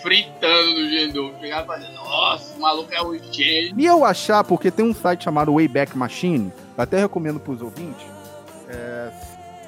Fritando 0.02 0.73
no 0.73 0.89
Gendou. 0.89 1.34
Chegava 1.39 1.67
fazendo, 1.67 1.93
nossa, 1.93 2.56
o 2.58 2.60
maluco 2.62 2.93
é 2.93 3.02
o 3.02 3.13
gênio. 3.32 3.73
E 3.78 3.86
eu 3.86 4.04
achar, 4.04 4.43
porque 4.43 4.69
tem 4.69 4.84
um 4.86 4.93
site 4.93 5.23
chamado 5.23 5.54
Wayback 5.54 5.97
Machine, 5.97 6.52
até 6.78 6.99
recomendo 6.99 7.39
pros 7.39 7.62
ouvintes. 7.62 8.06
é, 8.69 9.12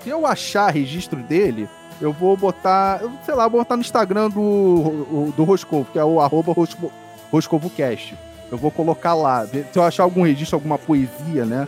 se 0.03 0.09
eu 0.09 0.25
achar 0.25 0.69
registro 0.73 1.17
dele, 1.23 1.69
eu 2.01 2.11
vou 2.11 2.35
botar, 2.35 2.99
eu, 3.01 3.11
sei 3.25 3.33
lá, 3.33 3.47
vou 3.47 3.61
botar 3.61 3.75
no 3.77 3.81
Instagram 3.81 4.29
do, 4.29 5.31
do 5.37 5.43
Roscovo, 5.45 5.87
que 5.91 5.97
é 5.97 6.03
o 6.03 6.19
arroba 6.19 6.51
Rosco- 6.53 6.91
RoscovoCast. 7.31 8.15
Eu 8.51 8.57
vou 8.57 8.71
colocar 8.71 9.13
lá. 9.13 9.45
Se 9.45 9.65
eu 9.75 9.83
achar 9.83 10.03
algum 10.03 10.23
registro, 10.23 10.55
alguma 10.55 10.77
poesia, 10.77 11.45
né? 11.45 11.67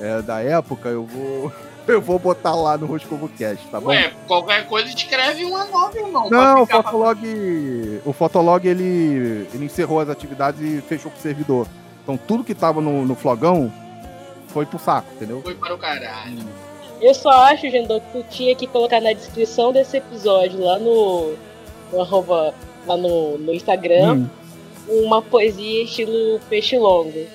é, 0.00 0.22
da 0.22 0.40
época, 0.40 0.88
eu 0.88 1.04
vou. 1.04 1.52
Eu 1.86 2.00
vou 2.00 2.18
botar 2.18 2.54
lá 2.54 2.78
no 2.78 2.86
RoscovoCast, 2.86 3.66
tá 3.66 3.78
bom? 3.78 3.88
Ué, 3.88 4.10
qualquer 4.26 4.66
coisa 4.66 4.88
escreve 4.88 5.44
uma 5.44 5.66
nova, 5.66 5.94
irmão. 5.98 6.30
Não, 6.30 6.62
o 6.62 6.66
pra 6.66 6.82
Fotolog. 6.82 8.00
O 8.06 8.12
Fotolog 8.14 8.66
ele, 8.66 9.46
ele 9.52 9.66
encerrou 9.66 10.00
as 10.00 10.08
atividades 10.08 10.58
e 10.62 10.80
fechou 10.80 11.10
com 11.10 11.18
o 11.18 11.20
servidor. 11.20 11.66
Então 12.02 12.16
tudo 12.16 12.42
que 12.42 12.54
tava 12.54 12.80
no, 12.80 13.04
no 13.04 13.14
flogão 13.14 13.70
foi 14.48 14.64
pro 14.64 14.78
saco, 14.78 15.08
entendeu? 15.14 15.42
Foi 15.42 15.54
para 15.54 15.74
o 15.74 15.78
caralho. 15.78 16.38
Eu 17.02 17.12
só 17.12 17.28
acho, 17.28 17.68
Gendon, 17.68 18.00
que 18.00 18.12
tu 18.12 18.24
tinha 18.30 18.56
que 18.56 18.66
colocar 18.66 19.02
na 19.02 19.12
descrição 19.12 19.70
desse 19.70 19.98
episódio, 19.98 20.64
lá 20.64 20.78
no, 20.78 21.34
no 21.92 22.00
arroba, 22.00 22.54
lá 22.86 22.96
no, 22.96 23.36
no 23.36 23.52
Instagram, 23.52 24.14
Hum. 24.14 24.28
Uma 24.88 25.20
poesia 25.22 25.84
estilo 25.84 26.40
peixe 26.48 26.76
longo. 26.78 27.26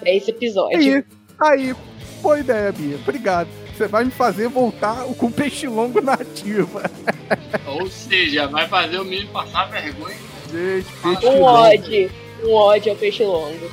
Pra 0.00 0.10
esse 0.12 0.30
episódio. 0.30 0.78
Aí, 0.78 1.04
aí, 1.40 1.74
boa 2.22 2.38
ideia, 2.38 2.70
Bia. 2.72 2.96
Obrigado. 2.96 3.48
Você 3.76 3.86
vai 3.86 4.04
me 4.04 4.10
fazer 4.10 4.48
voltar 4.48 5.04
com 5.16 5.30
peixe 5.30 5.66
longo 5.68 6.00
na 6.00 6.14
ativa. 6.14 6.82
Ou 7.66 7.88
seja, 7.88 8.46
vai 8.48 8.66
fazer 8.68 8.98
o 8.98 9.04
menino 9.04 9.28
passar 9.30 9.66
vergonha. 9.70 10.16
Gente, 10.50 10.86
peixe 11.02 11.26
Um 11.26 11.40
longo. 11.40 11.44
ódio. 11.44 12.10
Um 12.44 12.52
ódio 12.52 12.92
ao 12.92 12.98
peixe 12.98 13.24
longo. 13.24 13.70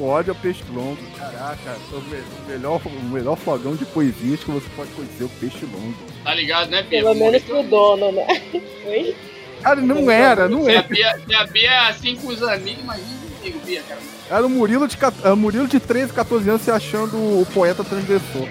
Ódio 0.00 0.32
ao 0.32 0.40
peixe 0.40 0.62
longo. 0.72 0.96
Caraca, 1.16 1.76
o, 1.92 2.00
me- 2.02 2.16
o 2.18 2.48
melhor, 2.48 2.80
o 2.86 3.04
melhor 3.12 3.36
flogão 3.36 3.74
de 3.74 3.84
poesias 3.84 4.42
que 4.44 4.50
você 4.50 4.66
pode 4.76 4.90
conhecer, 4.92 5.24
o 5.24 5.28
peixe 5.40 5.64
longo. 5.66 5.94
Tá 6.22 6.34
ligado, 6.34 6.70
né, 6.70 6.82
Bia? 6.82 7.02
Pelo 7.02 7.14
menos 7.14 7.42
pro 7.42 7.62
dono, 7.64 8.12
né? 8.12 8.26
Oi? 8.86 9.16
Cara, 9.62 9.80
não 9.80 10.10
era, 10.10 10.48
não 10.48 10.64
Se 10.64 10.70
a 10.70 10.74
era. 10.74 10.82
Bia, 10.88 11.20
se 11.26 11.34
a 11.34 11.46
Bia 11.46 11.70
é 11.70 11.88
assim 11.88 12.16
com 12.16 12.28
os 12.28 12.42
amigos, 12.42 12.82
imagina 12.82 13.08
comigo, 13.38 13.60
Bia, 13.64 13.82
cara. 13.88 14.00
Era 14.30 14.46
o 14.46 14.50
Murilo 14.50 14.86
de, 14.86 14.96
era 15.22 15.32
o 15.32 15.36
Murilo 15.36 15.66
de 15.66 15.80
13, 15.80 16.12
14 16.12 16.48
anos 16.48 16.62
se 16.62 16.70
achando 16.70 17.16
o 17.16 17.46
poeta 17.52 17.82
transgressor. 17.82 18.46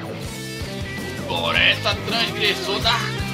Floresta 1.28 1.96
transgressor 2.08 2.80
da. 2.82 3.27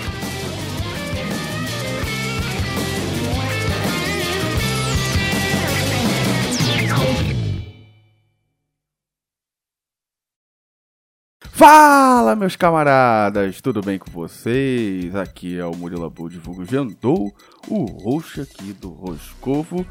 Fala, 11.65 12.35
meus 12.35 12.57
camaradas, 12.57 13.61
tudo 13.61 13.79
bem 13.79 13.97
com 13.97 14.11
vocês? 14.11 15.15
Aqui 15.15 15.57
é 15.57 15.65
o 15.65 15.73
Murilo 15.73 16.03
Abu 16.03 16.29
Divulgo 16.29 16.65
Jandou, 16.65 17.33
o 17.69 17.85
roxo 17.85 18.41
aqui 18.41 18.73
do 18.73 18.89
Roscovo. 18.89 19.85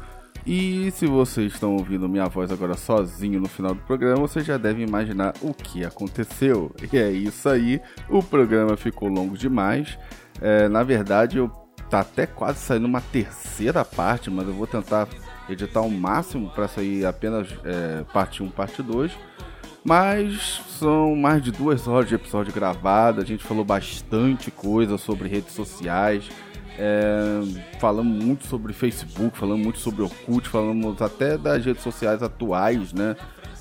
E 0.45 0.91
se 0.91 1.07
vocês 1.07 1.51
estão 1.51 1.75
ouvindo 1.75 2.07
minha 2.07 2.27
voz 2.27 2.51
agora 2.51 2.75
sozinho 2.75 3.39
no 3.39 3.49
final 3.49 3.73
do 3.73 3.81
programa, 3.81 4.19
vocês 4.19 4.45
já 4.45 4.55
devem 4.55 4.85
imaginar 4.85 5.33
o 5.41 5.51
que 5.51 5.83
aconteceu. 5.83 6.71
E 6.93 6.95
é 6.95 7.09
isso 7.09 7.49
aí, 7.49 7.81
o 8.07 8.21
programa 8.21 8.77
ficou 8.77 9.09
longo 9.09 9.35
demais. 9.35 9.97
É, 10.39 10.69
na 10.69 10.83
verdade, 10.83 11.39
eu 11.39 11.49
tá 11.89 12.01
até 12.01 12.27
quase 12.27 12.59
saindo 12.59 12.85
uma 12.85 13.01
terceira 13.01 13.83
parte, 13.83 14.29
mas 14.29 14.47
eu 14.47 14.53
vou 14.53 14.67
tentar 14.67 15.07
editar 15.49 15.81
o 15.81 15.89
máximo 15.89 16.51
para 16.51 16.67
sair 16.67 17.03
apenas 17.03 17.47
é, 17.63 18.03
parte 18.13 18.43
1, 18.43 18.51
parte 18.51 18.83
2. 18.83 19.11
Mas 19.83 20.61
são 20.79 21.15
mais 21.15 21.43
de 21.43 21.51
duas 21.51 21.87
horas 21.87 22.07
de 22.07 22.15
episódio 22.15 22.53
gravado. 22.53 23.19
A 23.19 23.25
gente 23.25 23.43
falou 23.43 23.65
bastante 23.65 24.49
coisa 24.49 24.97
sobre 24.97 25.27
redes 25.27 25.53
sociais. 25.53 26.29
É, 26.77 27.41
falamos 27.79 28.23
muito 28.23 28.47
sobre 28.47 28.73
Facebook, 28.73 29.37
falamos 29.37 29.63
muito 29.63 29.79
sobre 29.79 30.01
Orkut, 30.01 30.49
falamos 30.49 31.01
até 31.01 31.37
das 31.37 31.63
redes 31.63 31.83
sociais 31.83 32.23
atuais, 32.23 32.93
né? 32.93 33.15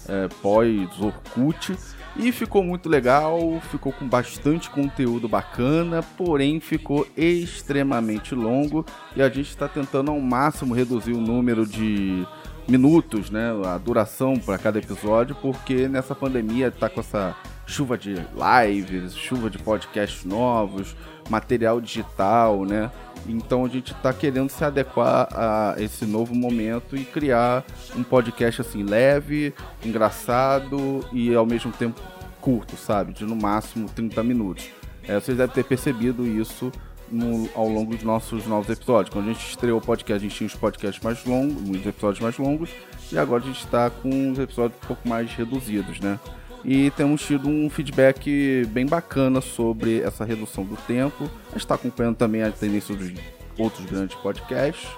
É, 0.09 0.29
Pós-Orkut. 0.41 1.77
E 2.17 2.31
ficou 2.31 2.63
muito 2.63 2.89
legal, 2.89 3.61
ficou 3.71 3.91
com 3.91 4.07
bastante 4.07 4.69
conteúdo 4.69 5.29
bacana, 5.29 6.03
porém 6.03 6.61
ficou 6.61 7.07
extremamente 7.17 8.35
longo 8.35 8.85
e 9.17 9.23
a 9.23 9.29
gente 9.29 9.49
está 9.49 9.67
tentando 9.67 10.11
ao 10.11 10.21
máximo 10.21 10.75
reduzir 10.75 11.13
o 11.13 11.21
número 11.21 11.67
de 11.67 12.27
minutos, 12.69 13.31
né, 13.31 13.51
a 13.67 13.79
duração 13.79 14.39
para 14.39 14.59
cada 14.59 14.79
episódio, 14.79 15.35
porque 15.41 15.89
nessa 15.89 16.15
pandemia 16.15 16.71
tá 16.71 16.89
com 16.89 17.01
essa 17.01 17.37
chuva 17.67 17.97
de 17.97 18.15
lives, 18.15 19.15
chuva 19.15 19.49
de 19.49 19.59
podcasts 19.59 20.25
novos, 20.25 20.97
material 21.29 21.81
digital, 21.81 22.65
né? 22.65 22.91
Então 23.27 23.65
a 23.65 23.69
gente 23.69 23.95
tá 23.95 24.13
querendo 24.13 24.51
se 24.51 24.65
adequar 24.65 25.29
a 25.33 25.75
esse 25.79 26.05
novo 26.05 26.35
momento 26.35 26.97
e 26.97 27.05
criar 27.05 27.65
um 27.97 28.03
podcast 28.03 28.61
assim 28.61 28.83
leve, 28.83 29.55
engraçado 29.85 31.05
e 31.13 31.35
ao 31.35 31.47
mesmo 31.47 31.73
tempo 31.73 32.01
curto, 32.41 32.77
sabe? 32.77 33.13
De 33.13 33.25
no 33.25 33.37
máximo 33.37 33.89
30 33.89 34.23
minutos. 34.23 34.69
É, 35.07 35.19
vocês 35.19 35.37
devem 35.37 35.55
ter 35.55 35.65
percebido 35.65 36.27
isso 36.27 36.73
no- 37.11 37.49
ao 37.55 37.69
longo 37.69 37.95
dos 37.95 38.03
nossos 38.03 38.47
novos 38.47 38.69
episódios. 38.71 39.13
Quando 39.13 39.31
a 39.31 39.33
gente 39.33 39.47
estreou 39.49 39.79
o 39.79 39.83
podcast, 39.83 40.25
a 40.25 40.29
gente 40.29 40.37
tinha 40.37 40.47
os 40.47 40.55
podcasts 40.55 41.03
mais 41.03 41.25
longos, 41.25 41.63
os 41.81 41.87
episódios 41.87 42.21
mais 42.21 42.39
longos, 42.39 42.71
e 43.11 43.19
agora 43.19 43.43
a 43.43 43.47
gente 43.47 43.59
está 43.65 43.91
com 43.91 44.31
os 44.33 44.39
episódios 44.39 44.79
um 44.83 44.87
pouco 44.87 45.09
mais 45.09 45.33
reduzidos, 45.35 46.01
né? 46.01 46.19
E 46.65 46.91
temos 46.93 47.23
tido 47.27 47.49
um 47.49 47.69
feedback 47.69 48.65
bem 48.71 48.87
bacana 48.87 49.41
sobre 49.41 50.01
essa 50.01 50.25
redução 50.25 50.65
do 50.65 50.77
tempo. 50.77 51.25
A 51.49 51.53
gente 51.53 51.57
está 51.59 51.75
acompanhando 51.75 52.17
também 52.17 52.43
a 52.43 52.53
tendência 52.53 52.95
dos 52.95 53.13
outros 53.59 53.85
grandes 53.87 54.15
podcasts. 54.17 54.89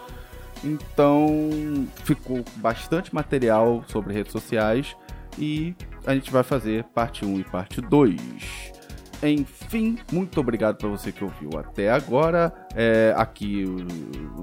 Então 0.62 1.86
ficou 2.04 2.44
bastante 2.56 3.14
material 3.14 3.84
sobre 3.88 4.12
redes 4.12 4.32
sociais 4.32 4.94
e 5.38 5.74
a 6.06 6.14
gente 6.14 6.30
vai 6.30 6.42
fazer 6.42 6.84
parte 6.84 7.24
1 7.24 7.40
e 7.40 7.44
parte 7.44 7.80
2. 7.80 8.73
Enfim, 9.28 9.98
muito 10.12 10.38
obrigado 10.38 10.76
para 10.76 10.88
você 10.88 11.10
que 11.10 11.24
ouviu 11.24 11.50
até 11.58 11.90
agora. 11.90 12.52
É, 12.74 13.14
aqui 13.16 13.64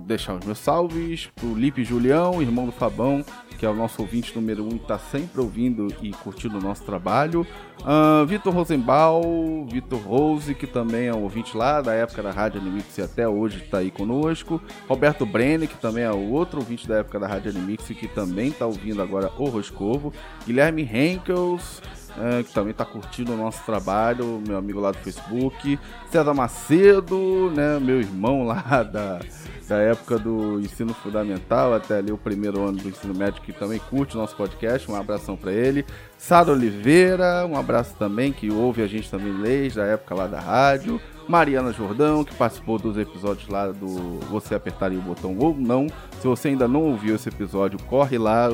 deixar 0.06 0.36
os 0.36 0.46
meus 0.46 0.60
salves 0.60 1.30
pro 1.36 1.54
Lipe 1.54 1.84
Julião, 1.84 2.42
irmão 2.42 2.66
do 2.66 2.72
Fabão, 2.72 3.24
que 3.58 3.66
é 3.66 3.70
o 3.70 3.76
nosso 3.76 4.02
ouvinte 4.02 4.36
número 4.36 4.64
1 4.64 4.68
um, 4.68 4.76
e 4.76 4.80
tá 4.80 4.98
sempre 4.98 5.40
ouvindo 5.40 5.88
e 6.02 6.12
curtindo 6.12 6.58
o 6.58 6.62
nosso 6.62 6.84
trabalho. 6.84 7.46
Ahn, 7.86 8.26
Vitor 8.26 8.54
Rosenbaum, 8.54 9.66
Vitor 9.66 10.00
Rose, 10.00 10.54
que 10.54 10.68
também 10.68 11.08
é 11.08 11.14
um 11.14 11.24
ouvinte 11.24 11.56
lá 11.56 11.82
da 11.82 11.94
época 11.94 12.22
da 12.22 12.32
Rádio 12.32 12.62
Animix 12.62 12.98
e 12.98 13.02
até 13.02 13.28
hoje 13.28 13.64
está 13.64 13.80
aí 13.80 13.92
conosco. 13.92 14.62
Roberto 14.88 15.26
Brenner, 15.26 15.68
que 15.68 15.78
também 15.78 16.04
é 16.04 16.12
outro 16.12 16.60
ouvinte 16.60 16.88
da 16.88 16.98
época 16.98 17.20
da 17.20 17.28
Rádio 17.28 17.52
Animix 17.52 17.90
e 17.90 17.96
que 17.96 18.08
também 18.08 18.50
está 18.50 18.66
ouvindo 18.66 19.02
agora 19.02 19.32
o 19.38 19.46
Roscovo. 19.46 20.14
Guilherme 20.46 20.84
Henkels, 20.84 21.82
é, 22.18 22.44
que 22.44 22.54
também 22.54 22.72
está 22.72 22.86
curtindo 22.86 23.34
o 23.34 23.38
nosso 23.38 23.64
trabalho, 23.66 24.42
meu 24.46 24.58
amigo 24.58 24.80
lá 24.80 24.92
do 24.92 24.98
Facebook. 24.98 25.80
César 26.12 26.34
Macedo, 26.34 27.52
né, 27.56 27.80
meu 27.80 28.00
irmão 28.00 28.44
lá 28.44 28.84
da, 28.84 29.20
da 29.68 29.78
época 29.78 30.18
do 30.20 30.60
ensino 30.60 30.94
fundamental 30.94 31.74
até 31.74 31.98
ali 31.98 32.12
o 32.12 32.18
primeiro 32.18 32.62
ano 32.62 32.78
do 32.78 32.90
ensino 32.90 33.14
médio, 33.14 33.42
que 33.42 33.54
também 33.54 33.80
curte 33.90 34.16
o 34.16 34.20
nosso 34.20 34.36
podcast. 34.36 34.90
Um 34.92 34.96
abração 34.96 35.38
para 35.38 35.54
ele. 35.54 35.86
Sara 36.18 36.52
Oliveira, 36.52 37.46
um 37.46 37.58
abraço 37.58 37.96
também, 37.98 38.32
que 38.34 38.52
ouve 38.52 38.82
a 38.82 38.88
gente 38.88 39.10
também 39.10 39.34
desde 39.42 39.80
a 39.80 39.86
época 39.86 40.14
lá 40.14 40.28
da 40.28 40.40
rádio. 40.40 41.00
Mariana 41.28 41.72
Jordão, 41.72 42.26
que 42.26 42.36
participou 42.36 42.78
dos 42.78 42.98
episódios 42.98 43.48
lá 43.48 43.68
do 43.68 44.20
Você 44.30 44.54
Apertaria 44.54 45.00
o 45.00 45.02
Botão 45.02 45.38
ou 45.40 45.56
Não. 45.56 45.88
Se 46.20 46.28
você 46.28 46.50
ainda 46.50 46.68
não 46.68 46.84
ouviu 46.84 47.16
esse 47.16 47.30
episódio, 47.30 47.80
corre 47.84 48.18
lá. 48.18 48.50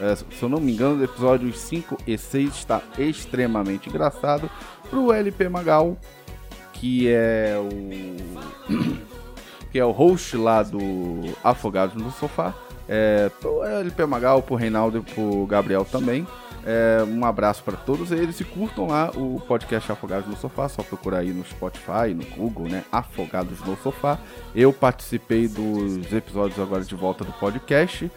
É, 0.00 0.14
se 0.14 0.42
eu 0.42 0.48
não 0.48 0.60
me 0.60 0.72
engano, 0.72 1.00
o 1.00 1.04
episódio 1.04 1.52
5 1.52 1.98
e 2.06 2.16
6 2.16 2.54
está 2.54 2.82
extremamente 2.98 3.88
engraçado. 3.88 4.50
Pro 4.90 5.12
LP 5.12 5.48
Magal, 5.48 5.96
que 6.72 7.08
é 7.08 7.56
o. 7.58 8.68
que 9.70 9.78
é 9.78 9.84
o 9.84 9.90
host 9.90 10.36
lá 10.36 10.62
do 10.62 10.80
Afogados 11.42 12.00
no 12.00 12.10
Sofá. 12.12 12.54
É, 12.88 13.30
pro 13.40 13.62
LP 13.62 14.06
Magal, 14.06 14.42
pro 14.42 14.54
Reinaldo 14.54 14.98
e 14.98 15.00
pro 15.02 15.46
Gabriel 15.46 15.84
também. 15.84 16.26
É, 16.64 17.02
um 17.04 17.24
abraço 17.24 17.62
para 17.62 17.76
todos 17.76 18.12
eles 18.12 18.40
e 18.40 18.44
curtam 18.44 18.88
lá 18.88 19.10
o 19.14 19.40
podcast 19.46 19.90
Afogados 19.90 20.28
no 20.28 20.36
Sofá, 20.36 20.68
só 20.68 20.82
procurar 20.82 21.18
aí 21.18 21.32
no 21.32 21.44
Spotify, 21.44 22.12
no 22.14 22.24
Google, 22.36 22.68
né? 22.68 22.84
Afogados 22.90 23.60
no 23.60 23.76
Sofá. 23.78 24.18
Eu 24.54 24.72
participei 24.72 25.48
dos 25.48 26.12
episódios 26.12 26.58
agora 26.58 26.84
de 26.84 26.94
volta 26.94 27.24
do 27.24 27.32
podcast 27.32 28.10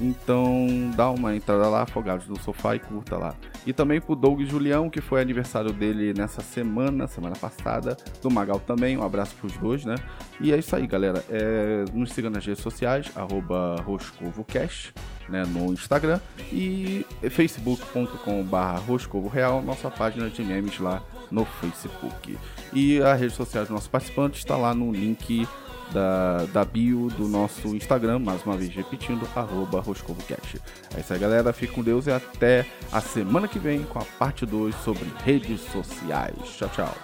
Então 0.00 0.66
dá 0.96 1.10
uma 1.10 1.36
entrada 1.36 1.68
lá, 1.68 1.82
Afogados 1.82 2.26
no 2.26 2.40
Sofá 2.40 2.74
e 2.74 2.78
curta 2.78 3.16
lá. 3.16 3.34
E 3.66 3.72
também 3.72 4.00
pro 4.00 4.16
Doug 4.16 4.40
Julião, 4.42 4.88
que 4.88 5.00
foi 5.00 5.20
aniversário 5.20 5.72
dele 5.72 6.14
nessa 6.14 6.40
semana, 6.40 7.06
semana 7.06 7.36
passada, 7.36 7.96
do 8.22 8.30
Magal 8.30 8.58
também, 8.60 8.96
um 8.96 9.02
abraço 9.02 9.34
pros 9.36 9.56
dois, 9.58 9.84
né? 9.84 9.96
E 10.40 10.52
é 10.52 10.58
isso 10.58 10.74
aí, 10.74 10.86
galera. 10.86 11.22
É, 11.28 11.84
nos 11.92 12.12
siga 12.12 12.30
nas 12.30 12.46
redes 12.46 12.62
sociais, 12.62 13.10
arroba 13.14 13.76
né, 15.28 15.44
no 15.44 15.72
Instagram 15.72 16.18
e 16.52 17.04
facebook.com.br 17.30 18.80
Roscovo 18.86 19.28
Real, 19.28 19.62
nossa 19.62 19.90
página 19.90 20.30
de 20.30 20.42
memes 20.42 20.78
lá 20.78 21.02
no 21.30 21.44
Facebook. 21.44 22.38
E 22.72 23.02
a 23.02 23.14
rede 23.14 23.34
social 23.34 23.64
dos 23.64 23.70
nossos 23.70 23.88
participantes 23.88 24.40
está 24.40 24.56
lá 24.56 24.74
no 24.74 24.90
link 24.90 25.46
da, 25.92 26.44
da 26.52 26.64
bio 26.64 27.08
do 27.16 27.28
nosso 27.28 27.74
Instagram, 27.74 28.18
mais 28.18 28.44
uma 28.44 28.56
vez 28.56 28.74
repetindo, 28.74 29.26
arroba 29.34 29.80
RoscovoCast. 29.80 30.60
É 30.96 31.00
isso 31.00 31.12
aí, 31.12 31.18
galera. 31.18 31.52
Fique 31.52 31.72
com 31.72 31.82
Deus 31.82 32.06
e 32.06 32.10
até 32.10 32.66
a 32.92 33.00
semana 33.00 33.48
que 33.48 33.58
vem 33.58 33.82
com 33.82 33.98
a 33.98 34.04
parte 34.18 34.46
2 34.46 34.74
sobre 34.76 35.06
redes 35.24 35.60
sociais. 35.72 36.34
Tchau, 36.56 36.68
tchau. 36.68 36.94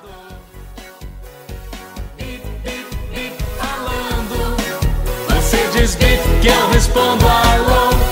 Você 5.29 5.69
diz 5.79 5.95
que 5.95 6.49
eu 6.49 6.69
respondo 6.71 7.25
alô 7.27 8.06